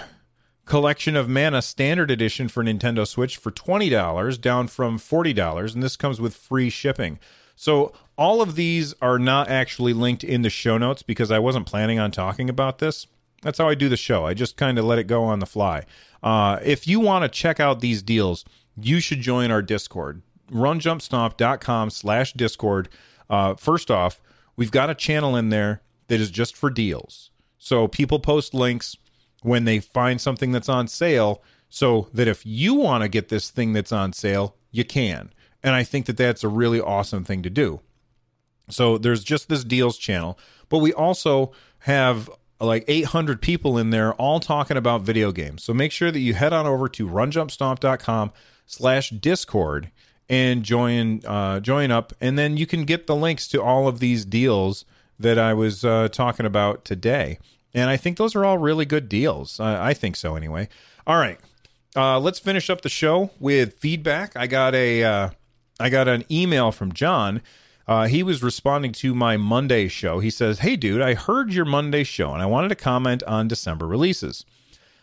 Collection 0.66 1.16
of 1.16 1.30
Mana 1.30 1.62
Standard 1.62 2.12
Edition 2.12 2.48
for 2.48 2.64
Nintendo 2.64 3.08
Switch 3.08 3.38
for 3.38 3.52
$20, 3.52 4.42
down 4.42 4.68
from 4.68 5.00
$40, 5.00 5.74
and 5.74 5.84
this 5.84 5.96
comes 5.96 6.20
with 6.20 6.36
free 6.36 6.70
shipping. 6.70 7.20
So 7.56 7.94
all 8.20 8.42
of 8.42 8.56
these 8.56 8.94
are 9.02 9.18
not 9.18 9.48
actually 9.48 9.94
linked 9.94 10.26
in 10.26 10.42
the 10.42 10.50
show 10.50 10.78
notes 10.78 11.02
because 11.02 11.32
I 11.32 11.40
wasn't 11.40 11.66
planning 11.66 12.00
on 12.00 12.12
talking 12.12 12.50
about 12.50 12.80
this. 12.80 13.08
That's 13.44 13.58
how 13.58 13.70
I 13.70 13.76
do 13.76 13.88
the 13.88 13.96
show. 13.96 14.26
I 14.26 14.34
just 14.34 14.58
kind 14.58 14.78
of 14.78 14.84
let 14.84 15.00
it 15.00 15.06
go 15.06 15.24
on 15.24 15.40
the 15.40 15.46
fly. 15.46 15.86
Uh, 16.22 16.60
if 16.62 16.86
you 16.86 17.00
want 17.00 17.24
to 17.24 17.30
check 17.30 17.62
out 17.62 17.80
these 17.80 18.02
deals, 18.02 18.44
you 18.76 19.00
should 19.00 19.22
join 19.22 19.52
our 19.52 19.62
Discord. 19.62 20.22
RunJumpStomp.com 20.52 21.90
slash 21.92 22.34
Discord. 22.34 22.90
Uh, 23.30 23.56
first 23.56 23.90
off, 23.90 24.20
we've 24.58 24.70
got 24.70 24.90
a 24.90 24.96
channel 24.96 25.38
in 25.38 25.48
there 25.48 25.82
that 26.10 26.20
is 26.20 26.30
just 26.30 26.58
for 26.58 26.70
deals. 26.70 27.30
So 27.58 27.88
people 27.88 28.20
post 28.20 28.54
links 28.54 28.98
when 29.44 29.64
they 29.64 29.80
find 29.80 30.20
something 30.20 30.52
that's 30.52 30.68
on 30.68 30.90
sale 30.90 31.42
so 31.70 32.10
that 32.14 32.28
if 32.28 32.46
you 32.46 32.74
want 32.74 33.04
to 33.04 33.08
get 33.08 33.30
this 33.30 33.50
thing 33.50 33.72
that's 33.72 33.94
on 33.94 34.12
sale, 34.12 34.58
you 34.72 34.84
can. 34.84 35.32
And 35.64 35.74
I 35.74 35.86
think 35.86 36.06
that 36.08 36.18
that's 36.18 36.44
a 36.44 36.50
really 36.50 36.82
awesome 36.82 37.24
thing 37.24 37.44
to 37.44 37.50
do. 37.50 37.80
So 38.70 38.98
there's 38.98 39.24
just 39.24 39.50
this 39.50 39.64
deals 39.64 39.98
channel, 39.98 40.38
but 40.70 40.80
we 40.80 40.94
also 40.94 41.52
have 41.80 42.30
like 42.60 42.84
800 42.88 43.42
people 43.42 43.78
in 43.78 43.90
there 43.90 44.14
all 44.14 44.40
talking 44.40 44.78
about 44.78 45.02
video 45.02 45.32
games. 45.32 45.64
So 45.64 45.74
make 45.74 45.92
sure 45.92 46.12
that 46.12 46.20
you 46.20 46.34
head 46.34 46.54
on 46.54 46.66
over 46.66 46.90
to 46.90 47.08
runjumpstomp.com 47.08 48.32
slash 48.66 49.10
discord 49.10 49.92
and 50.28 50.64
join 50.64 51.26
uh, 51.26 51.60
join 51.60 51.90
up 51.90 52.14
and 52.22 52.38
then 52.38 52.58
you 52.58 52.68
can 52.68 52.84
get 52.84 53.08
the 53.08 53.16
links 53.16 53.48
to 53.50 53.62
all 53.62 53.88
of 53.88 54.00
these 54.00 54.26
deals 54.26 54.86
that 55.18 55.40
I 55.40 55.54
was 55.54 55.84
uh, 55.84 56.08
talking 56.10 56.46
about 56.46 56.86
today. 56.86 57.40
And 57.74 57.90
I 57.90 57.98
think 57.98 58.18
those 58.18 58.36
are 58.36 58.46
all 58.46 58.58
really 58.58 58.86
good 58.86 59.10
deals. 59.10 59.60
I 59.60 59.94
think 59.94 60.16
so 60.16 60.36
anyway. 60.36 60.70
All 61.06 61.18
right. 61.18 61.40
Uh, 61.96 62.20
let's 62.20 62.40
finish 62.40 62.70
up 62.70 62.82
the 62.82 62.90
show 62.90 63.32
with 63.40 63.74
feedback. 63.76 64.36
I 64.36 64.48
got 64.48 64.76
a 64.76 65.04
uh, 65.04 65.30
I 65.80 65.90
got 65.90 66.08
an 66.08 66.24
email 66.32 66.72
from 66.72 66.94
John. 66.94 67.42
Uh, 67.90 68.06
he 68.06 68.22
was 68.22 68.44
responding 68.44 68.92
to 68.92 69.16
my 69.16 69.36
Monday 69.36 69.88
show. 69.88 70.20
He 70.20 70.30
says, 70.30 70.60
Hey, 70.60 70.76
dude, 70.76 71.02
I 71.02 71.16
heard 71.16 71.52
your 71.52 71.66
Monday 71.66 72.04
show 72.04 72.32
and 72.32 72.40
I 72.40 72.46
wanted 72.46 72.68
to 72.70 72.76
comment 72.76 73.24
on 73.24 73.48
December 73.48 73.88
releases. 73.88 74.46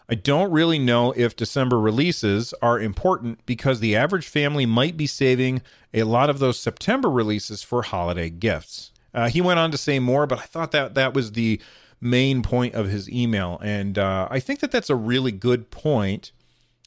I 0.08 0.14
don't 0.14 0.52
really 0.52 0.78
know 0.78 1.10
if 1.16 1.34
December 1.34 1.80
releases 1.80 2.54
are 2.62 2.78
important 2.78 3.44
because 3.44 3.80
the 3.80 3.96
average 3.96 4.28
family 4.28 4.66
might 4.66 4.96
be 4.96 5.08
saving 5.08 5.62
a 5.92 6.04
lot 6.04 6.30
of 6.30 6.38
those 6.38 6.60
September 6.60 7.10
releases 7.10 7.60
for 7.64 7.82
holiday 7.82 8.30
gifts. 8.30 8.92
Uh, 9.12 9.28
he 9.30 9.40
went 9.40 9.58
on 9.58 9.72
to 9.72 9.78
say 9.78 9.98
more, 9.98 10.28
but 10.28 10.38
I 10.38 10.42
thought 10.42 10.70
that 10.70 10.94
that 10.94 11.12
was 11.12 11.32
the 11.32 11.60
main 12.00 12.40
point 12.40 12.76
of 12.76 12.88
his 12.88 13.10
email. 13.10 13.58
And 13.64 13.98
uh, 13.98 14.28
I 14.30 14.38
think 14.38 14.60
that 14.60 14.70
that's 14.70 14.90
a 14.90 14.94
really 14.94 15.32
good 15.32 15.72
point. 15.72 16.30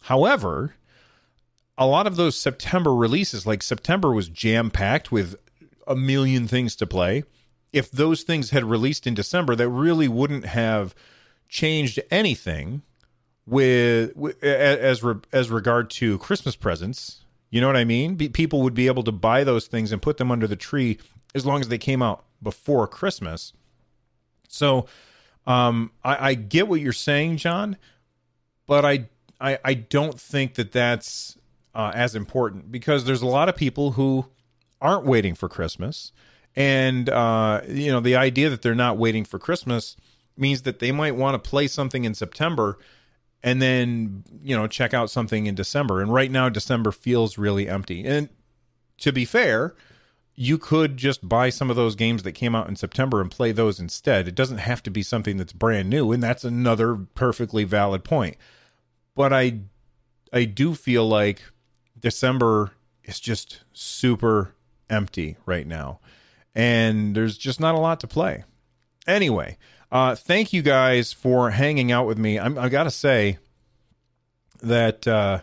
However, 0.04 0.76
a 1.78 1.86
lot 1.86 2.08
of 2.08 2.16
those 2.16 2.38
September 2.38 2.96
releases, 2.96 3.46
like 3.46 3.62
September 3.62 4.14
was 4.14 4.30
jam 4.30 4.72
packed 4.72 5.12
with 5.12 5.36
a 5.89 5.95
million 5.95 6.47
things 6.47 6.75
to 6.78 6.88
play. 6.88 7.23
If 7.73 7.91
those 7.91 8.23
things 8.23 8.52
had 8.52 8.63
released 8.63 9.06
in 9.06 9.13
December, 9.13 9.56
that 9.56 9.67
really 9.67 10.08
wouldn't 10.08 10.45
have 10.45 10.95
changed 11.49 11.99
anything 12.10 12.84
with, 13.45 14.15
with 14.15 14.41
as 14.43 15.04
as 15.34 15.49
regard 15.49 15.89
to 15.89 16.17
Christmas 16.19 16.56
presents. 16.56 17.21
You 17.49 17.62
know 17.62 17.67
what 17.67 17.78
I 17.78 17.84
mean? 17.84 18.15
Be, 18.15 18.30
people 18.30 18.62
would 18.62 18.75
be 18.75 18.88
able 18.88 19.04
to 19.04 19.12
buy 19.12 19.43
those 19.43 19.67
things 19.67 19.91
and 19.91 20.02
put 20.02 20.17
them 20.17 20.32
under 20.32 20.47
the 20.47 20.56
tree 20.56 20.99
as 21.34 21.45
long 21.45 21.60
as 21.60 21.67
they 21.67 21.80
came 21.80 22.02
out 22.02 22.23
before 22.41 22.88
Christmas. 22.88 23.54
So 24.47 24.86
um, 25.47 25.91
I, 26.04 26.30
I 26.30 26.34
get 26.36 26.67
what 26.67 26.80
you're 26.80 26.93
saying, 26.93 27.38
John, 27.38 27.78
but 28.67 28.86
I 28.86 29.10
I, 29.41 29.58
I 29.63 29.73
don't 29.73 30.19
think 30.19 30.56
that 30.56 30.71
that's 30.71 31.38
uh, 31.73 31.91
as 31.93 32.15
important 32.15 32.71
because 32.71 33.06
there's 33.06 33.21
a 33.21 33.28
lot 33.28 33.49
of 33.49 33.56
people 33.56 33.91
who 33.91 34.25
aren't 34.82 35.06
waiting 35.06 35.36
for 35.36 35.50
Christmas, 35.50 36.12
and 36.56 37.10
uh, 37.10 37.62
you 37.68 37.92
know 37.92 38.00
the 38.00 38.15
idea 38.15 38.50
that 38.50 38.62
they're 38.62 38.76
not 38.76 38.98
waiting 38.98 39.26
for 39.26 39.39
Christmas 39.39 39.96
means 40.38 40.62
that 40.63 40.80
they 40.80 40.92
might 40.92 41.15
want 41.15 41.42
to 41.42 41.50
play 41.50 41.68
something 41.68 42.06
in 42.06 42.13
September 42.13 42.78
and 43.44 43.62
then 43.62 44.24
you 44.44 44.56
know 44.56 44.68
check 44.68 44.94
out 44.94 45.10
something 45.10 45.46
in 45.46 45.56
December. 45.56 46.02
And 46.02 46.13
right 46.13 46.32
now 46.32 46.50
December 46.50 46.92
feels 46.92 47.38
really 47.38 47.68
empty. 47.68 48.06
And 48.06 48.30
to 48.98 49.12
be 49.12 49.26
fair, 49.26 49.76
you 50.36 50.58
could 50.58 50.98
just 50.98 51.28
buy 51.28 51.50
some 51.50 51.70
of 51.70 51.76
those 51.76 51.96
games 51.96 52.24
that 52.24 52.34
came 52.34 52.56
out 52.56 52.68
in 52.68 52.76
September 52.76 53.22
and 53.22 53.32
play 53.32 53.52
those 53.52 53.80
instead. 53.80 54.28
It 54.28 54.36
doesn't 54.36 54.60
have 54.60 54.84
to 54.84 54.92
be 54.92 55.04
something 55.04 55.38
that's 55.38 55.54
brand 55.54 55.89
new, 55.89 56.12
and 56.12 56.22
that's 56.22 56.44
another 56.44 56.96
perfectly 56.96 57.63
valid 57.63 58.04
point. 58.04 58.38
But 59.15 59.34
I 59.34 59.60
I 60.32 60.46
do 60.46 60.76
feel 60.76 61.08
like 61.08 61.42
December 62.00 62.72
is 63.04 63.20
just 63.20 63.62
super 63.74 64.54
empty 64.89 65.38
right 65.45 65.67
now. 65.67 65.99
And 66.56 67.15
there's 67.15 67.38
just 67.38 67.60
not 67.60 67.75
a 67.75 67.80
lot 67.80 67.99
to 68.02 68.08
play. 68.08 68.43
Anyway, 69.08 69.58
uh, 69.91 70.15
thank 70.15 70.54
you 70.54 70.62
guys 70.62 71.13
for 71.13 71.52
hanging 71.52 71.91
out 71.91 72.06
with 72.06 72.17
me. 72.17 72.39
I'm, 72.39 72.58
I 72.58 72.69
got 72.69 72.84
to 72.84 72.91
say 72.91 73.38
that 74.62 75.08
uh, 75.08 75.41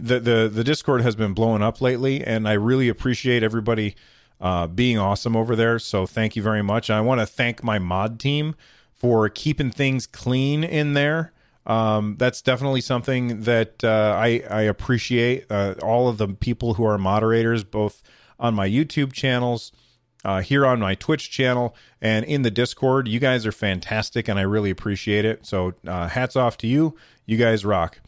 the 0.00 0.20
the 0.20 0.50
the 0.52 0.64
Discord 0.64 1.02
has 1.02 1.16
been 1.16 1.34
blowing 1.34 1.62
up 1.62 1.80
lately, 1.80 2.24
and 2.24 2.48
I 2.48 2.54
really 2.54 2.88
appreciate 2.88 3.42
everybody 3.42 3.94
uh, 4.40 4.66
being 4.66 4.98
awesome 4.98 5.36
over 5.36 5.54
there. 5.54 5.78
So 5.78 6.06
thank 6.06 6.36
you 6.36 6.42
very 6.42 6.62
much. 6.62 6.90
I 6.90 7.00
want 7.00 7.20
to 7.20 7.26
thank 7.26 7.62
my 7.62 7.78
mod 7.78 8.18
team 8.18 8.54
for 8.92 9.28
keeping 9.28 9.70
things 9.70 10.06
clean 10.06 10.64
in 10.64 10.94
there. 10.94 11.32
Um, 11.68 12.16
that's 12.18 12.42
definitely 12.42 12.80
something 12.80 13.42
that 13.42 13.84
uh, 13.84 14.16
I 14.18 14.42
I 14.50 14.62
appreciate. 14.62 15.44
Uh, 15.50 15.74
all 15.82 16.08
of 16.08 16.18
the 16.18 16.28
people 16.28 16.74
who 16.74 16.84
are 16.84 16.98
moderators, 16.98 17.62
both 17.62 18.02
on 18.40 18.54
my 18.54 18.68
YouTube 18.68 19.12
channels. 19.12 19.70
Uh, 20.24 20.40
here 20.40 20.66
on 20.66 20.80
my 20.80 20.96
Twitch 20.96 21.30
channel 21.30 21.76
and 22.02 22.24
in 22.24 22.42
the 22.42 22.50
Discord. 22.50 23.06
You 23.06 23.20
guys 23.20 23.46
are 23.46 23.52
fantastic 23.52 24.26
and 24.26 24.36
I 24.36 24.42
really 24.42 24.68
appreciate 24.68 25.24
it. 25.24 25.46
So, 25.46 25.74
uh, 25.86 26.08
hats 26.08 26.34
off 26.34 26.58
to 26.58 26.66
you. 26.66 26.96
You 27.24 27.36
guys 27.36 27.64
rock. 27.64 28.00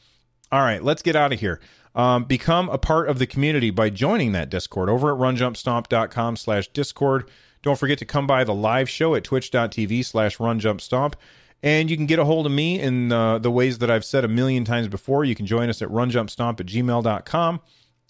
All 0.51 0.61
right, 0.61 0.83
let's 0.83 1.03
get 1.03 1.14
out 1.14 1.33
of 1.33 1.38
here. 1.38 1.61
Um, 1.94 2.25
become 2.25 2.68
a 2.68 2.79
part 2.79 3.09
of 3.09 3.20
the 3.20 3.27
community 3.27 3.70
by 3.70 3.90
joining 3.90 4.33
that 4.33 4.51
Discord 4.51 4.88
over 4.88 5.12
at 5.12 5.18
runjumpstomp.com 5.18 6.37
slash 6.37 6.66
Discord. 6.68 7.31
Don't 7.62 7.79
forget 7.79 7.99
to 7.99 8.05
come 8.05 8.27
by 8.27 8.42
the 8.42 8.55
live 8.55 8.90
show 8.90 9.14
at 9.14 9.25
twitch.tv 9.25 10.05
slash 10.05 10.38
runjumpstomp. 10.38 11.14
And 11.62 11.90
you 11.90 11.96
can 11.96 12.07
get 12.07 12.18
a 12.18 12.25
hold 12.25 12.46
of 12.46 12.53
me 12.53 12.81
in 12.81 13.12
uh, 13.12 13.38
the 13.38 13.51
ways 13.51 13.79
that 13.79 13.90
I've 13.90 14.05
said 14.05 14.25
a 14.25 14.29
million 14.29 14.64
times 14.64 14.88
before. 14.88 15.25
You 15.25 15.35
can 15.35 15.46
join 15.46 15.68
us 15.68 15.83
at 15.83 15.88
runjumpstomp 15.88 16.61
at 16.61 16.66
gmail.com 16.66 17.61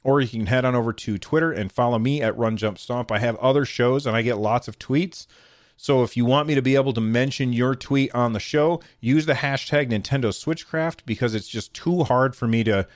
or 0.03 0.21
you 0.21 0.29
can 0.29 0.47
head 0.47 0.65
on 0.65 0.75
over 0.75 0.93
to 0.93 1.19
Twitter 1.19 1.53
and 1.53 1.71
follow 1.71 1.99
me 1.99 2.23
at 2.23 2.37
runjumpstomp. 2.37 3.11
I 3.11 3.19
have 3.19 3.37
other 3.37 3.65
shows 3.65 4.07
and 4.07 4.17
I 4.17 4.23
get 4.23 4.39
lots 4.39 4.69
of 4.69 4.79
tweets. 4.79 5.27
So 5.77 6.03
if 6.03 6.17
you 6.17 6.25
want 6.25 6.47
me 6.47 6.55
to 6.55 6.63
be 6.63 6.75
able 6.75 6.93
to 6.93 7.01
mention 7.01 7.53
your 7.53 7.75
tweet 7.75 8.15
on 8.15 8.33
the 8.33 8.41
show, 8.41 8.81
use 9.01 9.27
the 9.27 9.33
hashtag 9.35 9.91
Nintendo 9.91 10.31
Switchcraft 10.31 11.01
because 11.07 11.35
it's 11.35 11.49
just 11.49 11.73
too 11.75 12.05
hard 12.05 12.37
for 12.37 12.47
me 12.47 12.63
to 12.65 12.87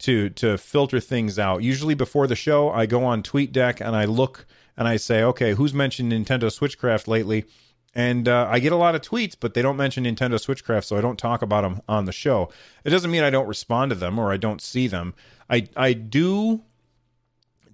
to 0.00 0.30
to 0.30 0.56
filter 0.56 1.00
things 1.00 1.38
out. 1.38 1.62
Usually 1.62 1.94
before 1.94 2.26
the 2.26 2.34
show, 2.34 2.70
I 2.70 2.86
go 2.86 3.04
on 3.04 3.22
TweetDeck 3.22 3.84
and 3.86 3.94
I 3.94 4.06
look 4.06 4.46
and 4.76 4.88
I 4.88 4.96
say, 4.96 5.22
okay, 5.22 5.52
who's 5.52 5.74
mentioned 5.74 6.12
Nintendo 6.12 6.44
Switchcraft 6.44 7.06
lately? 7.06 7.44
And 7.92 8.28
uh, 8.28 8.46
I 8.48 8.60
get 8.60 8.72
a 8.72 8.76
lot 8.76 8.94
of 8.94 9.00
tweets, 9.00 9.34
but 9.38 9.54
they 9.54 9.62
don't 9.62 9.76
mention 9.76 10.04
Nintendo 10.04 10.34
Switchcraft, 10.34 10.84
so 10.84 10.96
I 10.96 11.00
don't 11.00 11.18
talk 11.18 11.42
about 11.42 11.62
them 11.62 11.82
on 11.88 12.04
the 12.04 12.12
show. 12.12 12.50
It 12.84 12.90
doesn't 12.90 13.10
mean 13.10 13.24
I 13.24 13.30
don't 13.30 13.48
respond 13.48 13.90
to 13.90 13.96
them 13.96 14.18
or 14.18 14.32
I 14.32 14.36
don't 14.36 14.60
see 14.60 14.86
them. 14.86 15.14
I 15.48 15.68
I 15.76 15.92
do 15.92 16.62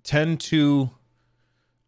tend 0.03 0.41
to 0.41 0.91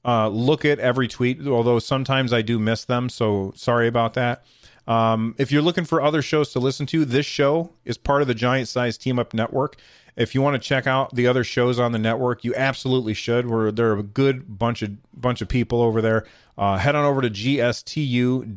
uh, 0.05 0.29
look 0.29 0.65
at 0.65 0.79
every 0.79 1.09
tweet, 1.09 1.47
although 1.47 1.79
sometimes 1.79 2.33
I 2.33 2.43
do 2.43 2.59
miss 2.59 2.85
them. 2.85 3.09
So 3.09 3.53
sorry 3.57 3.89
about 3.89 4.15
that. 4.15 4.45
Um, 4.87 5.35
if 5.39 5.53
you're 5.53 5.63
looking 5.63 5.85
for 5.85 6.01
other 6.01 6.23
shows 6.23 6.53
to 6.53 6.59
listen 6.59 6.87
to, 6.87 7.05
this 7.05 7.27
show 7.27 7.71
is 7.85 7.99
part 7.99 8.23
of 8.23 8.29
the 8.29 8.35
Giant 8.35 8.69
Size 8.69 8.97
Team 8.97 9.19
Up 9.19 9.35
Network. 9.35 9.77
If 10.19 10.35
you 10.35 10.43
want 10.43 10.61
to 10.61 10.69
check 10.69 10.87
out 10.89 11.15
the 11.15 11.29
other 11.29 11.45
shows 11.45 11.79
on 11.79 11.93
the 11.93 11.99
network, 11.99 12.43
you 12.45 12.53
absolutely 12.55 13.15
should. 13.15 13.49
We're 13.49 13.71
there 13.71 13.93
are 13.93 13.99
a 13.99 14.03
good 14.03 14.59
bunch 14.59 14.83
of 14.83 14.97
bunch 15.19 15.41
of 15.41 15.49
people 15.49 15.81
over 15.81 16.03
there. 16.03 16.27
Uh, 16.59 16.77
head 16.77 16.97
on 16.97 17.05
over 17.05 17.23
to 17.23 17.31
gstu.net 17.31 18.53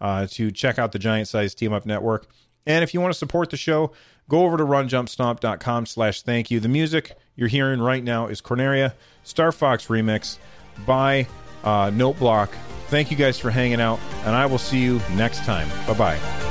uh, 0.00 0.26
to 0.26 0.50
check 0.50 0.78
out 0.78 0.90
the 0.90 0.98
Giant 0.98 1.28
Size 1.28 1.54
Team 1.54 1.72
Up 1.72 1.86
Network. 1.86 2.26
And 2.66 2.82
if 2.82 2.92
you 2.92 3.00
want 3.00 3.12
to 3.12 3.18
support 3.18 3.50
the 3.50 3.56
show, 3.56 3.92
go 4.28 4.44
over 4.44 4.56
to 4.56 4.64
runjumpstomp.com 4.64 5.86
slash 5.86 6.22
thank 6.22 6.50
you. 6.50 6.58
The 6.58 6.68
music 6.68 7.16
you're 7.36 7.48
hearing 7.48 7.80
right 7.80 8.02
now 8.02 8.26
is 8.26 8.40
Corneria 8.42 8.94
Star 9.22 9.52
Fox 9.52 9.86
Remix 9.86 10.38
by 10.84 11.28
uh, 11.62 11.90
Note 11.94 12.18
Block. 12.18 12.50
Thank 12.88 13.12
you 13.12 13.16
guys 13.16 13.38
for 13.38 13.50
hanging 13.50 13.80
out, 13.80 14.00
and 14.24 14.34
I 14.34 14.46
will 14.46 14.58
see 14.58 14.80
you 14.80 15.00
next 15.14 15.44
time. 15.44 15.68
Bye 15.86 15.94
bye. 15.94 16.49